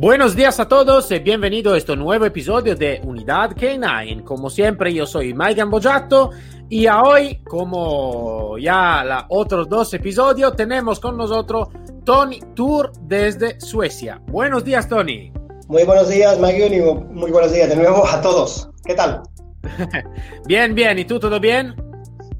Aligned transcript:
Buenos 0.00 0.34
días 0.34 0.58
a 0.58 0.66
todos 0.66 1.10
y 1.10 1.18
bienvenido 1.18 1.74
a 1.74 1.76
este 1.76 1.94
nuevo 1.94 2.24
episodio 2.24 2.74
de 2.74 3.02
Unidad 3.04 3.50
K9. 3.50 4.24
Como 4.24 4.48
siempre, 4.48 4.94
yo 4.94 5.04
soy 5.04 5.34
Mike 5.34 5.56
Gambojato 5.56 6.30
y 6.70 6.86
hoy, 6.88 7.42
como 7.46 8.56
ya 8.56 9.04
los 9.04 9.24
otros 9.28 9.68
dos 9.68 9.92
episodios, 9.92 10.56
tenemos 10.56 11.00
con 11.00 11.18
nosotros 11.18 11.68
Tony 12.06 12.40
Tour 12.54 12.92
desde 13.02 13.60
Suecia. 13.60 14.22
Buenos 14.28 14.64
días, 14.64 14.88
Tony. 14.88 15.34
Muy 15.68 15.84
buenos 15.84 16.08
días, 16.08 16.40
Mike, 16.40 16.74
y 16.74 16.80
muy 16.80 17.30
buenos 17.30 17.52
días 17.52 17.68
de 17.68 17.76
nuevo 17.76 18.08
a 18.08 18.22
todos. 18.22 18.70
¿Qué 18.86 18.94
tal? 18.94 19.20
bien, 20.46 20.74
bien. 20.74 20.98
¿Y 20.98 21.04
tú 21.04 21.20
todo 21.20 21.38
bien? 21.38 21.74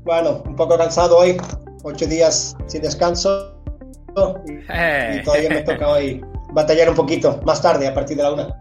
Bueno, 0.05 0.43
un 0.47 0.57
poco 0.57 0.79
cansado 0.79 1.19
hoy, 1.19 1.37
ocho 1.83 2.07
días 2.07 2.57
sin 2.69 2.81
descanso 2.81 3.55
y, 4.47 4.53
y 4.53 5.23
todavía 5.23 5.51
me 5.51 5.61
toca 5.61 5.89
hoy 5.89 6.23
batallar 6.53 6.91
un 6.91 6.97
poquito 6.97 7.41
más 7.45 7.63
tarde, 7.63 7.87
a 7.87 7.95
partir 7.95 8.17
de 8.17 8.23
la 8.23 8.33
una. 8.33 8.57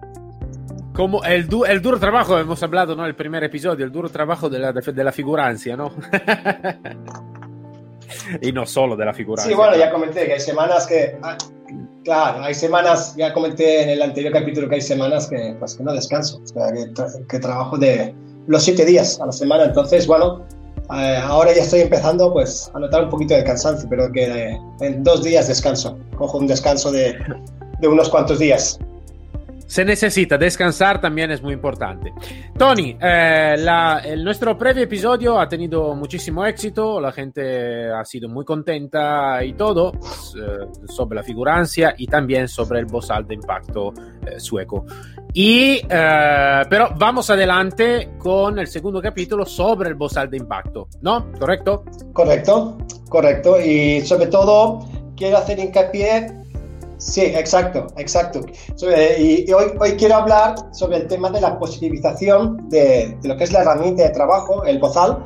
Como 0.94 1.24
el, 1.24 1.48
du 1.48 1.66
el 1.66 1.82
duro 1.82 2.00
trabajo, 2.00 2.38
hemos 2.38 2.62
hablado, 2.62 2.96
¿no? 2.96 3.06
El 3.06 3.16
primer 3.16 3.44
episodio, 3.44 3.86
el 3.86 3.92
duro 3.92 4.10
trabajo 4.10 4.50
de 4.50 4.60
la, 4.60 4.74
de 4.74 5.04
la 5.04 5.12
figurancia, 5.12 5.78
¿no? 5.78 5.94
y 8.42 8.52
no 8.52 8.66
solo 8.66 8.96
de 8.96 9.06
la 9.06 9.14
figurancia. 9.14 9.50
Sí, 9.50 9.56
bueno, 9.56 9.78
ya 9.78 9.92
comenté 9.92 10.26
que 10.26 10.34
hay 10.34 10.40
semanas 10.40 10.88
que... 10.88 11.18
Ah, 11.22 11.38
claro, 12.04 12.44
hay 12.44 12.54
semanas, 12.54 13.16
ya 13.16 13.34
comenté 13.34 13.84
en 13.84 13.90
el 13.90 14.02
anterior 14.02 14.34
capítulo 14.34 14.68
que 14.68 14.76
hay 14.76 14.82
semanas 14.82 15.28
que, 15.28 15.56
pues, 15.60 15.76
que 15.76 15.84
no 15.84 15.94
descanso, 15.94 16.42
o 16.44 16.48
sea, 16.48 16.72
que, 16.74 16.88
tra 16.88 17.08
que 17.30 17.40
trabajo 17.40 17.78
de 17.78 18.14
los 18.48 18.64
siete 18.64 18.84
días 18.84 19.20
a 19.22 19.28
la 19.28 19.32
semana, 19.32 19.66
entonces, 19.66 20.08
bueno, 20.08 20.46
eh, 20.96 21.18
ahora 21.22 21.54
ya 21.54 21.62
estoy 21.62 21.82
empezando 21.82 22.34
pues 22.34 22.72
a 22.74 22.80
notar 22.80 23.04
un 23.04 23.10
poquito 23.10 23.36
de 23.36 23.44
cansancio, 23.44 23.88
pero 23.88 24.12
que 24.12 24.24
eh, 24.24 24.60
en 24.82 25.04
dos 25.04 25.24
días 25.24 25.48
descanso, 25.48 26.00
cojo 26.18 26.40
un 26.40 26.48
descanso 26.48 26.92
de, 26.92 27.16
de 27.80 27.88
unos 27.88 28.10
cuantos 28.10 28.40
días. 28.40 28.80
Se 29.70 29.86
necesita 29.86 30.36
descansar, 30.36 31.00
también 31.00 31.30
es 31.30 31.44
muy 31.44 31.54
importante. 31.54 32.12
Tony, 32.58 32.98
eh, 33.00 33.56
la, 33.60 34.02
el, 34.04 34.24
nuestro 34.24 34.58
previo 34.58 34.82
episodio 34.82 35.40
ha 35.40 35.48
tenido 35.48 35.94
muchísimo 35.94 36.44
éxito, 36.44 37.00
la 37.00 37.12
gente 37.12 37.92
ha 37.92 38.04
sido 38.04 38.28
muy 38.30 38.44
contenta 38.44 39.44
y 39.44 39.54
todo 39.54 39.92
pues, 39.92 40.34
eh, 40.42 40.66
sobre 40.88 41.18
la 41.18 41.24
figurancia 41.24 41.94
y 41.96 42.08
también 42.08 42.48
sobre 42.48 42.80
el 42.80 42.88
bozal 42.88 43.28
de 43.28 43.36
impacto 43.36 43.94
eh, 44.26 44.40
sueco. 44.40 44.88
Y, 45.36 45.80
pero 45.88 46.90
vamos 46.98 47.30
adelante 47.30 48.14
con 48.18 48.58
el 48.58 48.66
segundo 48.66 49.00
capítulo 49.00 49.46
sobre 49.46 49.90
el 49.90 49.96
bozal 49.96 50.32
de 50.32 50.38
impacto, 50.38 50.88
¿no? 51.04 51.32
¿Correcto? 51.38 51.86
Correcto, 52.12 52.76
correcto. 53.08 53.62
Y 53.62 54.02
sobre 54.02 54.26
todo 54.26 54.80
quiero 55.16 55.38
hacer 55.38 55.60
hincapié 55.60 56.40
Sí, 57.00 57.22
exacto, 57.22 57.88
exacto. 57.98 58.42
Y, 59.18 59.50
hoy, 59.54 59.72
hoy 59.80 59.92
quiero 59.92 60.16
hablar 60.16 60.56
sobre 60.72 60.98
el 60.98 61.08
tema 61.08 61.30
de 61.30 61.40
la 61.40 61.58
positivización 61.58 62.70
de, 62.70 63.18
lo 63.24 63.38
que 63.38 63.46
es 63.46 63.54
la 63.54 63.62
herramienta 63.62 64.04
de 64.04 64.10
trabajo, 64.10 64.66
el 64.66 64.80
bozal, 64.80 65.18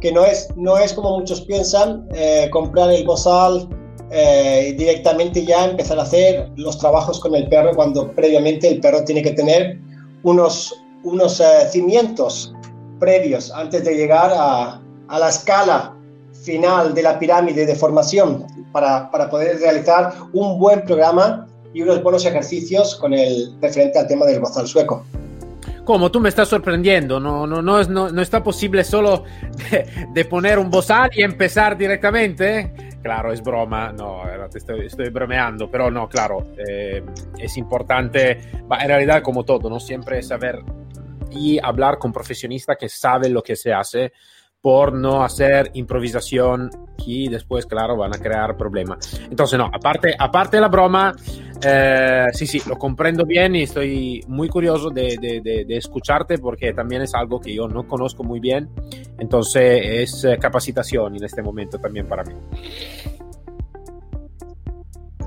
que 0.00 0.10
no 0.10 0.24
es, 0.24 0.48
no 0.56 0.76
es 0.76 0.92
como 0.92 1.18
muchos 1.18 1.42
piensan, 1.42 2.08
eh, 2.14 2.48
comprar 2.50 2.90
el 2.90 3.04
bozal 3.06 3.68
eh, 4.10 4.70
y 4.70 4.72
directamente 4.72 5.44
ya 5.44 5.66
empezar 5.66 6.00
a 6.00 6.02
hacer 6.02 6.50
los 6.56 6.78
trabajos 6.78 7.20
con 7.20 7.32
el 7.36 7.48
perro 7.48 7.76
cuando 7.76 8.10
previamente 8.12 8.66
el 8.66 8.80
perro 8.80 9.04
tiene 9.04 9.22
que 9.22 9.30
tener 9.30 9.78
unos, 10.24 10.74
unos 11.04 11.38
eh, 11.38 11.44
cimientos 11.70 12.52
previos 12.98 13.52
antes 13.52 13.84
de 13.84 13.94
llegar 13.94 14.32
a, 14.34 14.82
a 15.06 15.18
la 15.18 15.28
escala 15.28 15.94
final 16.44 16.94
de 16.94 17.02
la 17.02 17.18
pirámide 17.18 17.66
de 17.66 17.74
formación 17.74 18.46
para, 18.72 19.10
para, 19.10 19.28
poder 19.28 19.58
realizar 19.58 20.12
un 20.32 20.58
buen 20.58 20.82
programa 20.84 21.46
y 21.72 21.82
unos 21.82 22.02
buenos 22.02 22.24
ejercicios 22.24 22.96
con 22.96 23.12
el 23.14 23.54
referente 23.60 23.98
al 23.98 24.06
tema 24.06 24.26
del 24.26 24.40
bozal 24.40 24.66
sueco. 24.66 25.04
Como 25.84 26.10
tú 26.10 26.20
me 26.20 26.28
estás 26.28 26.48
sorprendiendo, 26.48 27.18
no, 27.18 27.46
no, 27.46 27.62
no, 27.62 27.80
es, 27.80 27.88
no, 27.88 28.10
no 28.10 28.22
está 28.22 28.42
posible 28.42 28.84
solo 28.84 29.24
de, 29.70 29.86
de, 30.12 30.24
poner 30.24 30.58
un 30.58 30.70
bozal 30.70 31.10
y 31.14 31.22
empezar 31.22 31.76
directamente. 31.76 32.72
Claro, 33.02 33.32
es 33.32 33.42
broma, 33.42 33.92
no, 33.92 34.22
te 34.50 34.58
estoy, 34.58 34.86
estoy 34.86 35.08
bromeando, 35.08 35.70
pero 35.70 35.90
no, 35.90 36.08
claro, 36.08 36.52
eh, 36.68 37.02
es 37.38 37.56
importante, 37.56 38.32
en 38.32 38.88
realidad 38.88 39.22
como 39.22 39.44
todo, 39.44 39.70
no 39.70 39.80
siempre 39.80 40.22
saber 40.22 40.60
y 41.30 41.58
hablar 41.62 41.98
con 41.98 42.12
profesionistas 42.12 42.76
que 42.78 42.88
saben 42.88 43.32
lo 43.32 43.42
que 43.42 43.56
se 43.56 43.72
hace 43.72 44.12
por 44.60 44.92
no 44.92 45.24
hacer 45.24 45.70
improvisación 45.74 46.70
y 47.06 47.28
después, 47.28 47.64
claro, 47.64 47.96
van 47.96 48.14
a 48.14 48.18
crear 48.18 48.56
problemas. 48.56 49.20
Entonces, 49.30 49.58
no, 49.58 49.70
aparte, 49.72 50.14
aparte 50.18 50.58
de 50.58 50.60
la 50.60 50.68
broma, 50.68 51.14
eh, 51.64 52.26
sí, 52.32 52.46
sí, 52.46 52.62
lo 52.66 52.76
comprendo 52.76 53.24
bien 53.24 53.56
y 53.56 53.62
estoy 53.62 54.22
muy 54.28 54.48
curioso 54.48 54.90
de, 54.90 55.16
de, 55.20 55.40
de, 55.40 55.64
de, 55.64 55.76
escucharte 55.76 56.38
porque 56.38 56.74
también 56.74 57.02
es 57.02 57.14
algo 57.14 57.40
que 57.40 57.54
yo 57.54 57.68
no 57.68 57.88
conozco 57.88 58.22
muy 58.22 58.38
bien. 58.38 58.68
Entonces, 59.18 59.80
es 59.84 60.24
eh, 60.24 60.36
capacitación 60.38 61.16
en 61.16 61.24
este 61.24 61.42
momento 61.42 61.78
también 61.78 62.06
para 62.06 62.24
mí. 62.24 62.34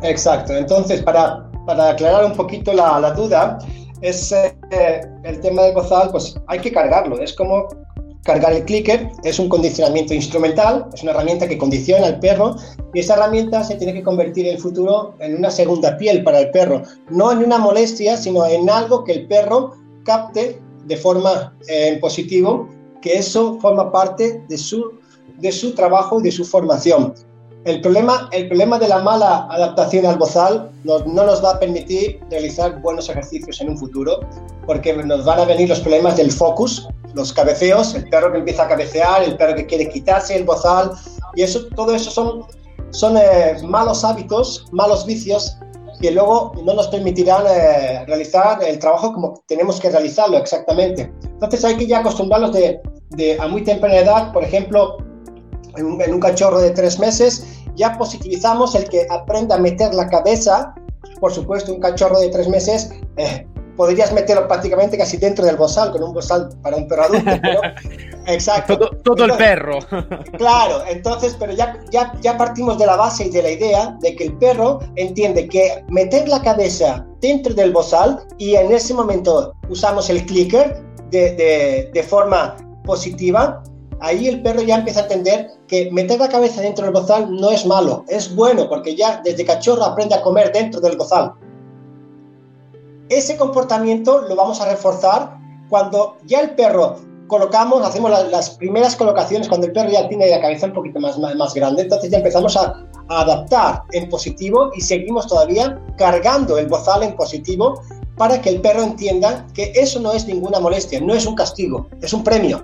Exacto, 0.03 0.53
entonces, 0.53 1.01
para, 1.01 1.49
para 1.65 1.91
aclarar 1.91 2.25
un 2.25 2.33
poquito 2.33 2.73
la, 2.73 2.99
la 2.99 3.11
duda, 3.13 3.57
es 4.01 4.31
eh, 4.31 5.01
el 5.23 5.39
tema 5.39 5.63
del 5.63 5.73
bozal, 5.73 6.09
pues 6.11 6.39
hay 6.47 6.59
que 6.59 6.71
cargarlo, 6.71 7.19
es 7.19 7.33
como 7.33 7.67
Cargar 8.23 8.53
el 8.53 8.63
clicker 8.63 9.11
es 9.23 9.37
un 9.37 9.49
condicionamiento 9.49 10.13
instrumental, 10.13 10.87
es 10.93 11.03
una 11.03 11.11
herramienta 11.11 11.47
que 11.47 11.57
condiciona 11.57 12.07
al 12.07 12.19
perro 12.19 12.55
y 12.93 12.99
esa 12.99 13.15
herramienta 13.15 13.63
se 13.65 13.75
tiene 13.75 13.93
que 13.93 14.01
convertir 14.01 14.47
en 14.47 14.53
el 14.53 14.61
futuro 14.61 15.13
en 15.19 15.35
una 15.35 15.51
segunda 15.51 15.97
piel 15.97 16.23
para 16.23 16.39
el 16.39 16.51
perro, 16.51 16.83
no 17.09 17.33
en 17.33 17.39
una 17.39 17.57
molestia, 17.57 18.15
sino 18.15 18.45
en 18.45 18.69
algo 18.69 19.03
que 19.03 19.11
el 19.11 19.27
perro 19.27 19.73
capte 20.05 20.61
de 20.85 20.95
forma 20.95 21.53
eh, 21.67 21.97
positivo, 21.99 22.69
que 23.01 23.17
eso 23.17 23.59
forma 23.59 23.91
parte 23.91 24.41
de 24.47 24.57
su, 24.57 24.99
de 25.39 25.51
su 25.51 25.75
trabajo 25.75 26.21
y 26.21 26.23
de 26.23 26.31
su 26.31 26.45
formación. 26.45 27.13
El 27.65 27.79
problema, 27.79 28.27
el 28.33 28.49
problema 28.49 28.77
de 28.77 28.89
la 28.89 28.99
mala 28.99 29.47
adaptación 29.49 30.05
al 30.05 30.17
bozal 30.17 30.69
no, 30.83 30.99
no 30.99 31.25
nos 31.25 31.41
va 31.41 31.51
a 31.51 31.59
permitir 31.59 32.19
realizar 32.29 32.81
buenos 32.81 33.09
ejercicios 33.09 33.61
en 33.61 33.69
un 33.69 33.77
futuro, 33.77 34.19
porque 34.65 34.93
nos 34.93 35.23
van 35.23 35.39
a 35.39 35.45
venir 35.45 35.69
los 35.69 35.79
problemas 35.79 36.17
del 36.17 36.29
focus, 36.29 36.89
los 37.13 37.31
cabeceos, 37.31 37.95
el 37.95 38.09
perro 38.09 38.33
que 38.33 38.39
empieza 38.39 38.63
a 38.63 38.67
cabecear, 38.67 39.23
el 39.23 39.37
perro 39.37 39.55
que 39.55 39.65
quiere 39.65 39.87
quitarse 39.87 40.35
el 40.35 40.43
bozal, 40.43 40.91
y 41.35 41.43
eso, 41.43 41.65
todo 41.73 41.95
eso 41.95 42.11
son, 42.11 42.45
son 42.89 43.15
eh, 43.15 43.55
malos 43.63 44.03
hábitos, 44.03 44.65
malos 44.73 45.05
vicios 45.05 45.57
que 46.01 46.11
luego 46.11 46.51
no 46.65 46.73
nos 46.73 46.89
permitirán 46.89 47.45
eh, 47.47 48.03
realizar 48.07 48.61
el 48.61 48.77
trabajo 48.77 49.13
como 49.13 49.41
tenemos 49.47 49.79
que 49.79 49.89
realizarlo 49.89 50.37
exactamente. 50.37 51.13
Entonces 51.23 51.63
hay 51.63 51.77
que 51.77 51.87
ya 51.87 51.99
acostumbrarlos 51.99 52.51
de, 52.51 52.81
de 53.11 53.39
a 53.39 53.47
muy 53.47 53.63
temprana 53.63 53.95
edad, 53.99 54.33
por 54.33 54.43
ejemplo, 54.43 54.97
en 55.77 55.85
un, 55.85 56.01
en 56.01 56.13
un, 56.13 56.19
cachorro 56.19 56.59
de 56.59 56.71
tres 56.71 56.99
meses, 56.99 57.45
ya 57.75 57.97
positivizamos 57.97 58.75
el 58.75 58.87
que 58.89 59.05
aprenda 59.09 59.55
a 59.55 59.59
meter 59.59 59.93
la 59.93 60.07
cabeza. 60.07 60.73
Por 61.19 61.33
supuesto, 61.33 61.73
un 61.73 61.79
cachorro 61.79 62.19
de 62.19 62.29
tres 62.29 62.47
meses 62.47 62.91
eh, 63.17 63.47
podrías 63.75 64.13
meterlo 64.13 64.47
prácticamente 64.47 64.97
casi 64.97 65.17
dentro 65.17 65.45
del 65.45 65.55
bozal, 65.55 65.91
con 65.91 66.03
un 66.03 66.13
bozal 66.13 66.49
para 66.61 66.77
un 66.77 66.87
perro 66.87 67.03
adulto. 67.03 67.31
Pero, 67.41 67.61
exacto. 68.27 68.77
Todo, 68.77 68.89
todo 69.03 69.25
entonces, 69.25 69.31
el 69.31 69.55
perro. 69.55 69.79
claro, 70.37 70.83
entonces, 70.87 71.35
pero 71.39 71.53
ya, 71.53 71.79
ya, 71.91 72.13
ya 72.21 72.37
partimos 72.37 72.77
de 72.77 72.85
la 72.85 72.95
base 72.95 73.25
y 73.25 73.29
de 73.29 73.41
la 73.41 73.51
idea 73.51 73.97
de 74.01 74.15
que 74.15 74.25
el 74.25 74.37
perro 74.37 74.79
entiende 74.95 75.47
que 75.47 75.83
meter 75.89 76.27
la 76.27 76.41
cabeza 76.41 77.05
dentro 77.19 77.53
del 77.53 77.71
bozal 77.71 78.19
y 78.37 78.55
en 78.55 78.71
ese 78.71 78.93
momento 78.93 79.53
usamos 79.69 80.09
el 80.09 80.25
clicker 80.25 80.83
de, 81.09 81.35
de, 81.35 81.91
de 81.93 82.03
forma 82.03 82.57
positiva, 82.83 83.63
ahí 84.03 84.27
el 84.27 84.41
perro 84.41 84.61
ya 84.61 84.75
empieza 84.75 84.99
a 84.99 85.03
entender 85.03 85.49
que 85.65 85.89
meter 85.89 86.19
la 86.19 86.27
cabeza 86.27 86.61
dentro 86.61 86.83
del 86.83 86.93
bozal 86.93 87.33
no 87.33 87.49
es 87.49 87.65
malo, 87.65 88.03
es 88.09 88.35
bueno, 88.35 88.67
porque 88.67 88.95
ya 88.95 89.21
desde 89.23 89.45
cachorro 89.45 89.83
aprende 89.83 90.13
a 90.13 90.21
comer 90.21 90.51
dentro 90.51 90.81
del 90.81 90.97
bozal. 90.97 91.33
Ese 93.07 93.37
comportamiento 93.37 94.21
lo 94.27 94.35
vamos 94.35 94.59
a 94.59 94.69
reforzar 94.69 95.37
cuando 95.69 96.17
ya 96.25 96.41
el 96.41 96.49
perro 96.51 96.97
colocamos, 97.27 97.81
hacemos 97.87 98.11
la, 98.11 98.23
las 98.23 98.49
primeras 98.51 98.97
colocaciones, 98.97 99.47
cuando 99.47 99.67
el 99.67 99.73
perro 99.73 99.89
ya 99.89 100.09
tiene 100.09 100.29
la 100.29 100.41
cabeza 100.41 100.67
un 100.67 100.73
poquito 100.73 100.99
más 100.99 101.53
grande, 101.53 101.83
entonces 101.83 102.11
ya 102.11 102.17
empezamos 102.17 102.57
a, 102.57 102.85
a, 103.07 103.21
adaptar 103.21 103.83
en 103.93 104.09
positivo 104.09 104.69
y 104.75 104.81
seguimos 104.81 105.27
todavía 105.27 105.79
cargando 105.97 106.57
el 106.57 106.67
bozal 106.67 107.03
en 107.03 107.15
positivo 107.15 107.81
para 108.17 108.41
que 108.41 108.49
el 108.49 108.59
perro 108.59 108.83
entienda 108.83 109.47
que 109.53 109.71
eso 109.75 110.01
no 110.01 110.11
es 110.11 110.27
ninguna 110.27 110.59
molestia, 110.59 110.99
no 110.99 111.13
es 111.13 111.25
un 111.25 111.35
castigo, 111.35 111.87
es 112.01 112.11
un 112.11 112.21
premio. 112.21 112.63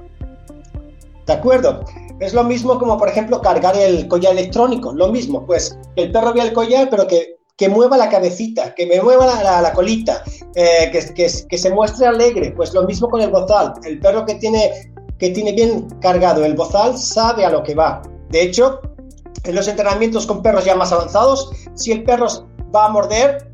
¿De 1.29 1.35
acuerdo? 1.35 1.85
Es 2.19 2.33
lo 2.33 2.43
mismo 2.43 2.79
como, 2.79 2.97
por 2.97 3.07
ejemplo, 3.07 3.39
cargar 3.39 3.77
el 3.77 4.07
collar 4.07 4.31
electrónico, 4.31 4.91
lo 4.93 5.09
mismo, 5.09 5.45
pues 5.45 5.77
el 5.95 6.11
perro 6.11 6.33
vea 6.33 6.43
el 6.45 6.53
collar, 6.53 6.89
pero 6.89 7.05
que, 7.05 7.37
que 7.55 7.69
mueva 7.69 7.97
la 7.97 8.09
cabecita, 8.09 8.73
que 8.73 8.87
me 8.87 8.99
mueva 8.99 9.27
la, 9.27 9.61
la, 9.61 9.71
colita, 9.71 10.23
eh, 10.55 10.89
que, 10.91 11.13
que, 11.13 11.29
que, 11.47 11.57
se 11.59 11.69
muestre 11.69 12.07
alegre, 12.07 12.51
pues 12.57 12.73
lo 12.73 12.81
mismo 12.81 13.09
con 13.09 13.21
el 13.21 13.29
bozal. 13.29 13.73
El 13.83 13.99
perro 13.99 14.25
que 14.25 14.35
tiene, 14.35 14.91
que 15.19 15.29
tiene 15.29 15.51
bien 15.51 15.87
cargado 16.01 16.43
el 16.43 16.55
bozal 16.55 16.97
sabe 16.97 17.45
a 17.45 17.51
lo 17.51 17.61
que 17.61 17.75
va. 17.75 18.01
De 18.29 18.41
hecho, 18.41 18.79
en 19.43 19.53
los 19.53 19.67
entrenamientos 19.67 20.25
con 20.25 20.41
perros 20.41 20.65
ya 20.65 20.75
más 20.75 20.91
avanzados, 20.91 21.51
si 21.75 21.91
el 21.91 22.05
perro 22.05 22.25
va 22.75 22.85
a 22.87 22.89
morder, 22.89 23.51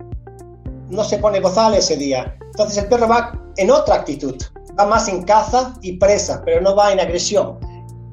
no 0.88 1.04
se 1.04 1.18
pone 1.18 1.42
bozal 1.42 1.74
ese 1.74 1.98
día. 1.98 2.38
Entonces 2.52 2.78
el 2.78 2.88
perro 2.88 3.10
va 3.10 3.38
en 3.58 3.70
otra 3.70 3.96
actitud, 3.96 4.38
va 4.78 4.86
más 4.86 5.08
en 5.08 5.24
caza 5.24 5.74
y 5.82 5.98
presa, 5.98 6.42
pero 6.46 6.62
no 6.62 6.76
va 6.76 6.92
en 6.92 7.00
agresión. 7.00 7.58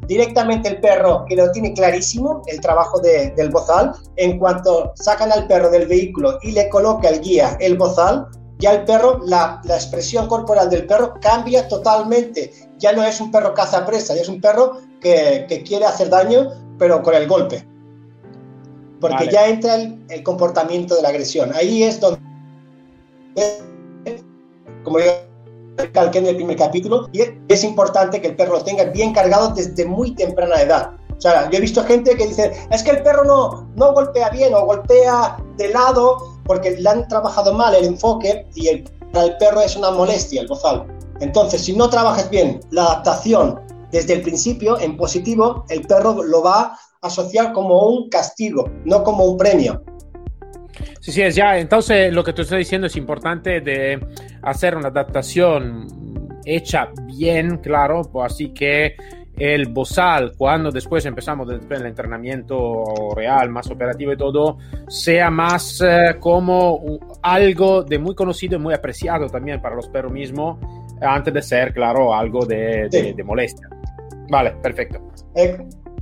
Directamente 0.07 0.69
el 0.69 0.81
perro, 0.81 1.25
que 1.29 1.37
lo 1.37 1.51
tiene 1.53 1.73
clarísimo, 1.73 2.43
el 2.47 2.61
trabajo 2.61 3.01
de, 3.01 3.31
del 3.31 3.51
bozal, 3.51 3.93
en 4.17 4.39
cuanto 4.39 4.93
sacan 4.97 5.31
al 5.33 5.47
perro 5.47 5.71
del 5.71 5.87
vehículo 5.87 6.39
y 6.43 6.53
le 6.53 6.69
coloca 6.69 7.09
el 7.09 7.21
guía 7.21 7.57
el 7.61 7.79
bozal, 7.79 8.27
ya 8.59 8.73
el 8.73 8.85
perro, 8.85 9.21
la, 9.27 9.61
la 9.65 9.75
expresión 9.75 10.29
corporal 10.29 10.71
del 10.71 10.87
perro 10.87 11.15
cambia 11.21 11.67
totalmente. 11.67 12.53
Ya 12.79 12.93
no 12.93 13.03
es 13.03 13.21
un 13.21 13.31
perro 13.31 13.55
caza-presa, 13.55 14.15
ya 14.15 14.23
es 14.23 14.29
un 14.29 14.41
perro 14.41 14.79
que, 15.01 15.47
que 15.49 15.63
quiere 15.63 15.85
hacer 15.85 16.11
daño, 16.11 16.49
pero 16.79 17.03
con 17.03 17.15
el 17.15 17.27
golpe. 17.27 17.67
Porque 19.01 19.25
vale. 19.25 19.33
ya 19.33 19.49
entra 19.49 19.75
el, 19.75 20.05
el 20.09 20.23
comportamiento 20.23 20.95
de 20.95 21.03
la 21.03 21.09
agresión. 21.09 21.53
Ahí 21.55 21.83
es 21.83 21.99
donde 22.01 22.21
como 24.85 24.99
yo 24.99 25.07
recalqué 25.77 26.19
en 26.19 26.27
el 26.27 26.37
primer 26.37 26.57
capítulo, 26.57 27.09
y 27.13 27.23
es 27.49 27.65
importante 27.65 28.21
que 28.21 28.29
el 28.29 28.37
perro 28.37 28.55
lo 28.55 28.65
tenga 28.65 28.85
bien 28.85 29.13
cargado 29.13 29.49
desde 29.55 29.85
muy 29.85 30.15
temprana 30.15 30.61
edad. 30.61 30.93
O 31.17 31.21
sea, 31.21 31.49
yo 31.51 31.59
he 31.59 31.61
visto 31.61 31.85
gente 31.85 32.17
que 32.17 32.27
dice, 32.27 32.53
es 32.71 32.83
que 32.83 32.91
el 32.91 33.03
perro 33.03 33.25
no, 33.25 33.69
no 33.77 33.93
golpea 33.93 34.31
bien 34.31 34.55
o 34.55 34.67
golpea 34.67 35.37
de 35.57 35.69
lado 35.69 36.19
porque 36.45 36.73
le 36.73 36.89
han 36.89 37.07
trabajado 37.07 37.55
mal 37.55 37.75
el 37.75 37.85
enfoque 37.85 38.47
y 38.55 38.69
el, 38.69 38.85
para 39.13 39.27
el 39.27 39.37
perro 39.37 39.61
es 39.61 39.77
una 39.77 39.93
molestia 39.93 40.41
el 40.41 40.49
bozal. 40.49 40.85
Entonces, 41.21 41.63
si 41.63 41.77
no 41.77 41.89
trabajas 41.89 42.29
bien 42.29 42.59
la 42.71 42.83
adaptación 42.87 43.61
desde 43.93 44.15
el 44.15 44.23
principio 44.23 44.81
en 44.81 44.97
positivo, 44.97 45.65
el 45.69 45.83
perro 45.87 46.25
lo 46.25 46.43
va 46.43 46.61
a 46.63 46.79
asociar 47.07 47.53
como 47.53 47.87
un 47.87 48.09
castigo, 48.09 48.69
no 48.85 49.05
como 49.05 49.25
un 49.25 49.37
premio. 49.37 49.81
Sí, 51.01 51.13
sí, 51.13 51.23
es 51.23 51.35
ya. 51.35 51.59
Entonces, 51.59 52.13
lo 52.13 52.23
que 52.23 52.33
tú 52.33 52.43
estás 52.43 52.59
diciendo 52.59 52.87
es 52.87 52.97
importante 52.97 53.61
de 53.61 54.01
hacer 54.43 54.77
una 54.77 54.89
adaptación 54.89 55.87
hecha 56.45 56.89
bien, 57.07 57.59
claro, 57.59 58.03
pues 58.03 58.33
así 58.33 58.49
que 58.51 58.97
el 59.37 59.69
bozal, 59.69 60.33
cuando 60.37 60.71
después 60.71 61.05
empezamos 61.07 61.49
el 61.49 61.87
entrenamiento 61.87 62.85
real, 63.17 63.49
más 63.49 63.71
operativo 63.71 64.13
y 64.13 64.17
todo, 64.17 64.59
sea 64.89 65.31
más 65.31 65.81
eh, 65.81 66.17
como 66.21 67.01
algo 67.23 67.83
de 67.83 67.99
muy 67.99 68.15
conocido 68.15 68.57
y 68.57 68.59
muy 68.61 68.75
apreciado 68.75 69.29
también 69.29 69.61
para 69.61 69.75
los 69.75 69.89
perros 69.89 70.13
mismos, 70.13 70.59
antes 71.01 71.33
de 71.33 71.43
ser, 71.43 71.73
claro, 71.73 72.15
algo 72.15 72.45
de, 72.45 72.89
de, 72.91 73.03
sí. 73.03 73.13
de 73.15 73.25
molestia. 73.25 73.69
Vale, 74.31 74.53
perfecto. 74.63 75.01
Eh, 75.35 75.59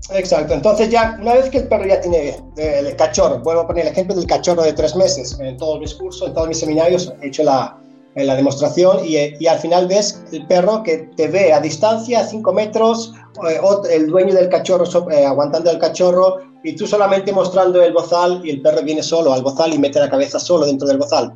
Exacto, 0.08 0.55
entonces 0.55 0.88
ya 0.88 1.19
una 1.20 1.35
vez 1.35 1.50
que 1.50 1.58
el 1.58 1.69
perro 1.69 1.87
ya 1.87 2.00
tiene 2.00 2.37
el 2.56 2.97
cachorro, 2.97 3.38
vuelvo 3.41 3.62
a 3.62 3.67
poner 3.67 3.87
el 3.87 3.93
ejemplo 3.93 4.17
del 4.17 4.26
cachorro 4.26 4.62
de 4.62 4.73
tres 4.73 4.97
meses, 4.97 5.38
en 5.38 5.56
todos 5.56 5.79
mis 5.79 5.94
cursos, 5.94 6.29
en 6.29 6.35
todos 6.35 6.49
mis 6.49 6.58
seminarios 6.58 7.12
he 7.20 7.29
hecho 7.29 7.44
la, 7.44 7.79
la 8.17 8.35
demostración 8.35 9.05
y, 9.05 9.17
y, 9.38 9.47
al 9.47 9.58
final 9.58 9.87
ves 9.87 10.23
el 10.32 10.47
perro 10.47 10.82
que 10.82 11.11
te 11.17 11.29
ve 11.29 11.52
a 11.52 11.61
distancia, 11.61 12.20
a 12.20 12.26
cinco 12.26 12.52
metros, 12.52 13.14
eh, 13.49 13.61
el 13.91 14.08
dueño 14.08 14.35
del 14.35 14.49
cachorro 14.49 14.85
eh, 15.11 15.25
aguantando 15.25 15.70
el 15.70 15.79
cachorro 15.79 16.38
y 16.64 16.75
tú 16.75 16.87
solamente 16.87 17.32
mostrando 17.32 17.81
el 17.82 17.93
bozal 17.93 18.41
y 18.44 18.50
el 18.50 18.62
perro 18.62 18.82
viene 18.82 19.03
solo 19.03 19.32
al 19.32 19.43
bozal 19.43 19.73
y 19.73 19.79
mete 19.79 20.00
la 20.00 20.11
cabeza 20.11 20.38
solo 20.38 20.67
dentro 20.67 20.88
del 20.88 20.99
bozal. 20.99 21.32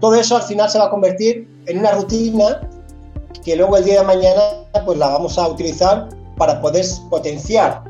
Todo 0.00 0.14
eso 0.14 0.36
al 0.36 0.42
final 0.42 0.68
se 0.68 0.78
va 0.78 0.86
a 0.86 0.90
convertir 0.90 1.48
en 1.66 1.78
una 1.78 1.92
rutina 1.92 2.68
que 3.44 3.56
luego 3.56 3.76
el 3.76 3.84
día 3.84 4.00
de 4.00 4.06
mañana 4.06 4.42
pues 4.84 4.98
la 4.98 5.08
vamos 5.08 5.38
a 5.38 5.48
utilizar 5.48 6.08
para 6.36 6.60
poder 6.60 6.84
potenciar 7.10 7.82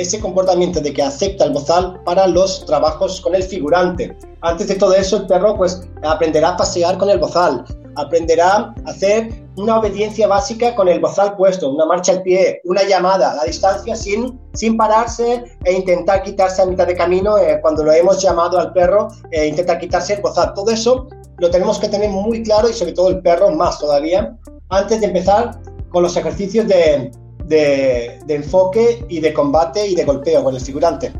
ese 0.00 0.20
comportamiento 0.20 0.80
de 0.80 0.92
que 0.92 1.02
acepta 1.02 1.44
el 1.44 1.52
bozal 1.52 2.00
para 2.04 2.26
los 2.26 2.64
trabajos 2.64 3.20
con 3.20 3.34
el 3.34 3.42
figurante. 3.42 4.16
Antes 4.40 4.68
de 4.68 4.76
todo 4.76 4.94
eso, 4.94 5.18
el 5.18 5.26
perro 5.26 5.56
pues 5.56 5.86
aprenderá 6.02 6.50
a 6.50 6.56
pasear 6.56 6.96
con 6.96 7.10
el 7.10 7.18
bozal, 7.18 7.64
aprenderá 7.96 8.72
a 8.84 8.90
hacer 8.90 9.30
una 9.56 9.78
obediencia 9.78 10.26
básica 10.26 10.74
con 10.74 10.88
el 10.88 11.00
bozal 11.00 11.36
puesto, 11.36 11.70
una 11.70 11.84
marcha 11.84 12.12
al 12.12 12.22
pie, 12.22 12.60
una 12.64 12.82
llamada 12.84 13.32
a 13.32 13.34
la 13.34 13.44
distancia 13.44 13.94
sin, 13.94 14.40
sin 14.54 14.76
pararse 14.76 15.44
e 15.64 15.72
intentar 15.72 16.22
quitarse 16.22 16.62
a 16.62 16.66
mitad 16.66 16.86
de 16.86 16.96
camino 16.96 17.36
eh, 17.36 17.58
cuando 17.60 17.84
lo 17.84 17.92
hemos 17.92 18.22
llamado 18.22 18.58
al 18.58 18.72
perro, 18.72 19.08
eh, 19.32 19.48
intentar 19.48 19.78
quitarse 19.78 20.14
el 20.14 20.22
bozal. 20.22 20.54
Todo 20.54 20.70
eso 20.70 21.08
lo 21.38 21.50
tenemos 21.50 21.78
que 21.78 21.88
tener 21.88 22.10
muy 22.10 22.42
claro 22.42 22.68
y 22.68 22.72
sobre 22.72 22.92
todo 22.92 23.10
el 23.10 23.20
perro 23.20 23.50
más 23.50 23.78
todavía 23.78 24.36
antes 24.70 25.00
de 25.00 25.06
empezar 25.06 25.60
con 25.90 26.02
los 26.04 26.16
ejercicios 26.16 26.68
de, 26.68 27.10
de, 27.50 28.20
de, 28.24 28.34
enfoque 28.36 29.04
y 29.08 29.20
de 29.20 29.32
combate 29.34 29.86
y 29.86 29.94
de 29.94 30.04
golpeo 30.04 30.44
con 30.44 30.54
el 30.54 30.60
figurante. 30.60 31.12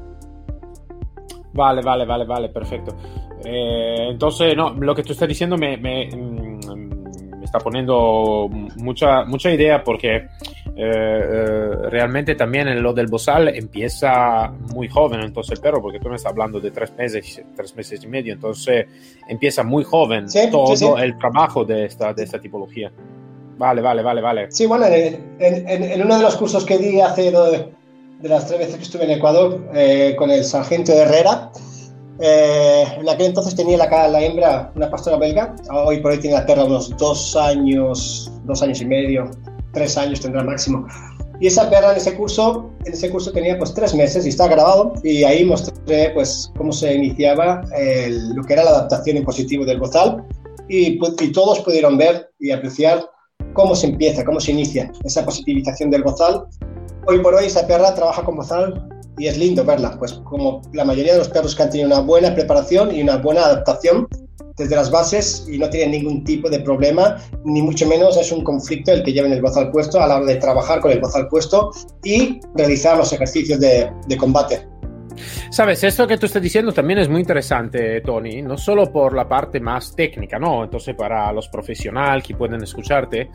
Vale, 1.53 1.82
vale, 1.82 2.06
vale, 2.06 2.25
vale, 2.25 2.49
perfecto. 2.49 2.97
Eh, 3.44 4.09
entonces, 4.11 4.56
no, 4.56 4.71
lo 4.71 4.94
que 4.94 5.03
tú 5.03 5.12
estás 5.12 5.29
diciendo 5.29 5.56
me, 5.56 5.77
me, 5.77 6.06
me 6.06 7.44
está 7.44 7.59
poniendo 7.59 8.49
mucha, 8.77 9.25
mucha 9.25 9.50
idea 9.50 9.82
porque 9.82 10.17
eh, 10.17 10.27
eh, 10.77 11.71
realmente 11.91 12.37
también 12.37 12.69
en 12.69 12.81
lo 12.81 12.93
del 12.93 13.09
bozal 13.09 13.49
empieza 13.49 14.53
muy 14.73 14.88
joven, 14.88 15.21
entonces 15.23 15.59
el 15.59 15.61
perro, 15.61 15.82
porque 15.82 15.99
tú 15.99 16.09
me 16.09 16.15
estás 16.15 16.31
hablando 16.31 16.61
de 16.61 16.71
tres 16.71 16.93
meses, 16.97 17.43
tres 17.56 17.75
meses 17.75 18.05
y 18.05 18.06
medio, 18.06 18.35
entonces 18.35 18.87
empieza 19.29 19.65
muy 19.65 19.82
joven 19.82 20.31
sí, 20.31 20.49
todo 20.50 20.77
sí, 20.77 20.87
sí. 20.87 20.93
el 20.99 21.19
trabajo 21.19 21.65
de 21.65 21.87
esta, 21.87 22.15
de 22.15 22.23
esta 22.23 22.41
tipología. 22.41 22.93
Vale, 23.60 23.82
vale, 23.82 24.02
vale, 24.02 24.22
vale. 24.22 24.46
Sí, 24.50 24.64
bueno, 24.64 24.86
en, 24.86 26.02
uno 26.02 26.16
de 26.16 26.22
los 26.22 26.34
cursos 26.36 26.64
que 26.64 26.78
di 26.78 26.98
hace 26.98 27.30
de, 27.30 27.68
de, 28.22 28.28
las 28.30 28.46
tres 28.46 28.58
veces 28.58 28.76
que 28.76 28.82
estuve 28.84 29.04
en 29.04 29.10
Ecuador 29.10 29.60
eh, 29.74 30.14
con 30.16 30.30
el 30.30 30.44
sargento 30.44 30.94
Herrera, 30.94 31.52
eh, 32.20 32.84
en 32.98 33.06
aquel 33.06 33.26
entonces 33.26 33.54
tenía 33.54 33.76
la, 33.76 34.08
la, 34.08 34.22
hembra 34.22 34.72
una 34.74 34.88
pastora 34.90 35.18
belga, 35.18 35.54
hoy 35.70 35.98
por 35.98 36.12
hoy 36.12 36.18
tiene 36.20 36.38
la 36.38 36.46
perra 36.46 36.64
unos 36.64 36.96
dos 36.96 37.36
años, 37.36 38.32
dos 38.44 38.62
años 38.62 38.81
y 38.81 38.86
medio, 38.86 39.31
tres 39.74 39.98
años 39.98 40.22
tendrá 40.22 40.43
máximo. 40.43 40.86
Y 41.38 41.48
esa 41.48 41.69
perra 41.69 41.90
en 41.90 41.98
ese 41.98 42.14
curso, 42.14 42.70
en 42.86 42.94
ese 42.94 43.10
curso 43.10 43.31
tenía 43.31 43.58
pues 43.58 43.74
tres 43.74 43.94
meses 43.94 44.24
y 44.24 44.31
está 44.31 44.48
grabado 44.48 44.94
y 45.02 45.22
ahí 45.24 45.44
mostré 45.44 46.12
pues 46.14 46.50
cómo 46.56 46.72
se 46.72 46.94
iniciaba 46.94 47.60
lo 48.34 48.43
que 48.43 48.55
era 48.55 48.64
la 48.64 48.70
adaptación 48.70 49.19
en 49.19 49.24
positivo 49.24 49.67
del 49.67 49.81
bozal 49.81 50.24
y 50.67 50.98
todos 51.32 51.60
pudieron 51.60 51.98
ver 51.98 52.31
y 52.38 52.52
apreciar 52.52 53.05
cómo 53.52 53.74
se 53.74 53.88
empieza, 53.88 54.24
cómo 54.24 54.40
se 54.40 54.52
inicia 54.52 54.90
esa 55.04 55.24
positivización 55.24 55.90
del 55.90 56.02
bozal. 56.02 56.44
Hoy 57.06 57.19
por 57.20 57.34
hoy 57.34 57.46
esa 57.46 57.66
perra 57.66 57.94
trabaja 57.94 58.22
con 58.22 58.36
bozal 58.36 58.88
y 59.19 59.26
es 59.26 59.36
lindo 59.36 59.64
verla, 59.64 59.96
pues 59.98 60.14
como 60.24 60.62
la 60.72 60.84
mayoría 60.84 61.12
de 61.12 61.19
los 61.19 61.28
perros 61.28 61.54
que 61.54 61.62
han 61.62 61.70
tenido 61.70 61.88
una 61.88 62.00
buena 62.00 62.34
preparación 62.34 62.94
y 62.94 63.02
una 63.02 63.16
buena 63.16 63.42
adaptación 63.42 64.08
desde 64.56 64.76
las 64.76 64.90
bases 64.90 65.46
y 65.50 65.58
no 65.58 65.70
tienen 65.70 65.92
ningún 65.92 66.24
tipo 66.24 66.50
de 66.50 66.60
problema, 66.60 67.16
ni 67.44 67.62
mucho 67.62 67.86
menos 67.86 68.16
es 68.16 68.30
un 68.30 68.44
conflicto 68.44 68.92
el 68.92 69.02
que 69.02 69.12
lleven 69.12 69.32
el 69.32 69.40
bozal 69.40 69.70
puesto 69.70 70.00
a 70.00 70.06
la 70.06 70.16
hora 70.16 70.26
de 70.26 70.36
trabajar 70.36 70.80
con 70.80 70.90
el 70.90 71.00
bozal 71.00 71.28
puesto 71.28 71.70
y 72.04 72.40
realizar 72.56 72.96
los 72.96 73.12
ejercicios 73.12 73.58
de, 73.60 73.90
de 74.06 74.16
combate. 74.16 74.66
Sabes, 75.50 75.82
esto 75.84 76.06
que 76.06 76.17
tú 76.17 76.27
estás 76.27 76.43
diciendo 76.43 76.72
también 76.72 77.00
es 77.00 77.08
muy 77.08 77.20
interesante, 77.20 78.00
Tony, 78.03 78.43
no 78.43 78.56
solo 78.56 78.93
por 78.93 79.15
la 79.15 79.29
parte 79.29 79.60
más 79.60 79.94
técnica, 79.94 80.39
¿no? 80.39 80.65
Entonces, 80.65 80.94
para 80.94 81.32
los 81.32 81.48
profesionales 81.48 82.24
que 82.24 82.34
pueden 82.34 82.62
escucharte, 82.62 83.31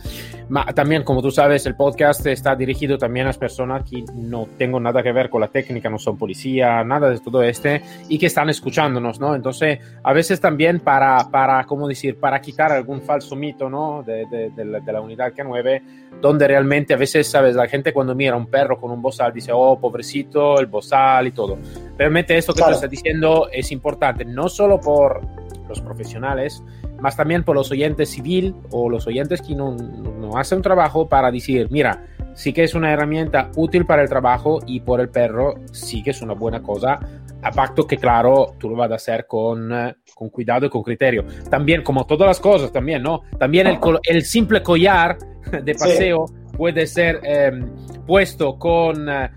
ma 0.49 0.65
también, 0.73 1.03
como 1.03 1.21
tú 1.21 1.31
sabes, 1.31 1.65
el 1.65 1.75
podcast 1.75 2.25
está 2.27 2.55
dirigido 2.55 2.97
también 2.97 3.27
a 3.27 3.33
personas 3.33 3.83
que 3.89 4.03
no 4.13 4.47
tengo 4.57 4.79
nada 4.79 5.03
que 5.03 5.11
ver 5.11 5.29
con 5.29 5.41
la 5.41 5.47
técnica, 5.47 5.89
no 5.89 5.97
son 5.97 6.17
policía, 6.17 6.83
nada 6.83 7.09
de 7.09 7.19
todo 7.19 7.43
este, 7.43 7.81
y 8.07 8.17
que 8.17 8.27
están 8.27 8.49
escuchándonos, 8.49 9.19
¿no? 9.19 9.35
Entonces, 9.35 9.79
a 10.03 10.13
veces 10.13 10.39
también 10.39 10.79
para, 10.79 11.29
para 11.29 11.63
¿cómo 11.65 11.87
decir?, 11.87 12.17
para 12.19 12.39
quitar 12.39 12.71
algún 12.71 13.01
falso 13.01 13.35
mito, 13.35 13.69
¿no? 13.69 14.03
De, 14.03 14.25
de, 14.25 14.51
de, 14.51 14.65
la, 14.65 14.79
de 14.79 14.93
la 14.93 15.01
unidad 15.01 15.33
K9, 15.33 15.81
donde 16.21 16.47
realmente 16.47 16.93
a 16.93 16.97
veces, 16.97 17.27
¿sabes? 17.27 17.55
La 17.55 17.67
gente 17.67 17.93
cuando 17.93 18.15
mira 18.15 18.33
a 18.33 18.37
un 18.37 18.47
perro 18.47 18.79
con 18.79 18.91
un 18.91 19.01
bozal 19.01 19.33
dice, 19.33 19.51
oh, 19.53 19.79
pobrecito, 19.79 20.59
el 20.59 20.67
bozal 20.67 21.27
y 21.27 21.31
todo 21.31 21.57
Realmente 21.97 22.37
esto 22.37 22.53
que 22.53 22.57
claro. 22.57 22.73
tú 22.73 22.75
estás 22.75 22.91
diciendo 22.91 23.49
es 23.51 23.71
importante, 23.71 24.25
no 24.25 24.49
solo 24.49 24.79
por 24.79 25.21
los 25.67 25.81
profesionales, 25.81 26.63
más 26.99 27.15
también 27.15 27.43
por 27.43 27.55
los 27.55 27.71
oyentes 27.71 28.09
civil 28.09 28.55
o 28.71 28.89
los 28.89 29.07
oyentes 29.07 29.41
que 29.41 29.55
no, 29.55 29.75
no 29.75 30.37
hacen 30.37 30.61
trabajo 30.61 31.07
para 31.07 31.31
decir, 31.31 31.67
mira, 31.71 32.05
sí 32.33 32.53
que 32.53 32.63
es 32.63 32.75
una 32.75 32.91
herramienta 32.91 33.49
útil 33.55 33.85
para 33.85 34.01
el 34.01 34.09
trabajo 34.09 34.59
y 34.65 34.81
por 34.81 34.99
el 35.01 35.09
perro 35.09 35.55
sí 35.71 36.03
que 36.03 36.11
es 36.11 36.21
una 36.21 36.33
buena 36.33 36.61
cosa 36.61 36.99
a 37.41 37.51
pacto 37.51 37.85
que, 37.85 37.97
claro, 37.97 38.55
tú 38.57 38.69
lo 38.69 38.75
vas 38.75 38.91
a 38.91 38.95
hacer 38.95 39.27
con, 39.27 39.71
con 40.15 40.29
cuidado 40.29 40.65
y 40.65 40.69
con 40.69 40.81
criterio. 40.81 41.25
También, 41.47 41.83
como 41.83 42.05
todas 42.07 42.27
las 42.27 42.39
cosas, 42.39 42.71
también, 42.71 43.03
¿no? 43.03 43.21
También 43.37 43.67
el, 43.67 43.79
el 44.03 44.23
simple 44.23 44.63
collar 44.63 45.17
de 45.63 45.75
paseo 45.75 46.25
puede 46.57 46.87
ser 46.87 47.19
em, 47.23 47.69
puesto 48.07 48.57
con 48.57 49.07
eh, 49.07 49.29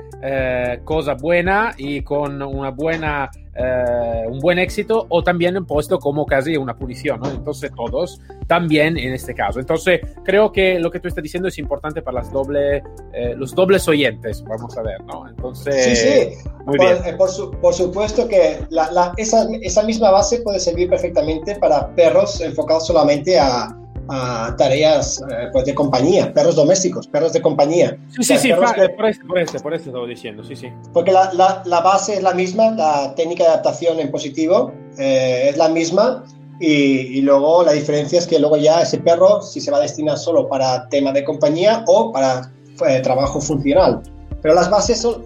cosa 0.84 1.14
buena 1.14 1.74
y 1.76 2.02
con 2.02 2.42
una 2.42 2.70
buena, 2.70 3.30
eh, 3.54 4.24
un 4.28 4.40
buen 4.40 4.58
éxito 4.58 5.06
o 5.08 5.22
también 5.22 5.64
puesto 5.64 5.98
como 5.98 6.26
casi 6.26 6.56
una 6.56 6.76
punición, 6.76 7.20
¿no? 7.20 7.30
Entonces 7.30 7.70
todos 7.74 8.20
también 8.46 8.96
en 8.98 9.12
este 9.12 9.34
caso. 9.34 9.60
Entonces 9.60 10.00
creo 10.24 10.50
que 10.50 10.78
lo 10.78 10.90
que 10.90 11.00
tú 11.00 11.08
estás 11.08 11.22
diciendo 11.22 11.48
es 11.48 11.58
importante 11.58 12.02
para 12.02 12.20
las 12.20 12.32
doble, 12.32 12.82
eh, 13.12 13.34
los 13.36 13.54
dobles 13.54 13.86
oyentes, 13.88 14.42
vamos 14.44 14.76
a 14.76 14.82
ver, 14.82 15.02
¿no? 15.04 15.28
Entonces... 15.28 15.84
Sí, 15.84 15.96
sí. 15.96 16.48
Muy 16.66 16.76
por, 16.78 17.02
bien. 17.02 17.16
Por, 17.60 17.74
supuesto 17.74 18.28
que 18.28 18.58
la, 18.70 19.12
esa, 19.16 19.46
esa 19.62 19.82
misma 19.84 20.10
base 20.10 20.40
puede 20.40 20.60
servir 20.60 20.88
perfectamente 20.88 21.56
para 21.56 21.94
perros 21.94 22.40
enfocados 22.40 22.86
solamente 22.86 23.38
a 23.38 23.74
a 24.08 24.54
tareas 24.56 25.20
eh, 25.30 25.48
pues 25.52 25.64
de 25.64 25.74
compañía, 25.74 26.32
perros 26.32 26.56
domésticos, 26.56 27.06
perros 27.06 27.32
de 27.32 27.42
compañía. 27.42 27.96
Sí, 28.16 28.24
sí, 28.24 28.38
sí, 28.38 28.52
por, 28.52 28.64
eso, 28.64 29.20
por, 29.26 29.38
eso, 29.38 29.58
por 29.60 29.74
eso 29.74 29.84
estaba 29.86 30.06
diciendo, 30.06 30.42
sí, 30.44 30.56
sí. 30.56 30.68
Porque 30.92 31.12
la, 31.12 31.32
la, 31.34 31.62
la, 31.66 31.80
base 31.80 32.14
es 32.14 32.22
la 32.22 32.32
misma, 32.32 32.70
la 32.70 33.14
técnica 33.14 33.44
de 33.44 33.50
adaptación 33.50 34.00
en 34.00 34.10
positivo 34.10 34.72
eh, 34.98 35.48
es 35.50 35.56
la 35.56 35.68
misma 35.68 36.24
y, 36.60 37.18
y, 37.18 37.20
luego 37.20 37.62
la 37.62 37.72
diferencia 37.72 38.18
es 38.18 38.26
que 38.26 38.38
luego 38.38 38.56
ya 38.56 38.82
ese 38.82 38.98
perro, 38.98 39.42
si 39.42 39.60
se 39.60 39.70
va 39.70 39.78
a 39.78 39.82
destinar 39.82 40.18
solo 40.18 40.48
para 40.48 40.88
tema 40.88 41.12
de 41.12 41.22
compañía 41.24 41.84
o 41.86 42.12
para 42.12 42.50
eh, 42.86 43.00
trabajo 43.00 43.40
funcional. 43.40 44.02
Pero 44.42 44.54
las 44.54 44.70
bases 44.70 45.00
son, 45.00 45.24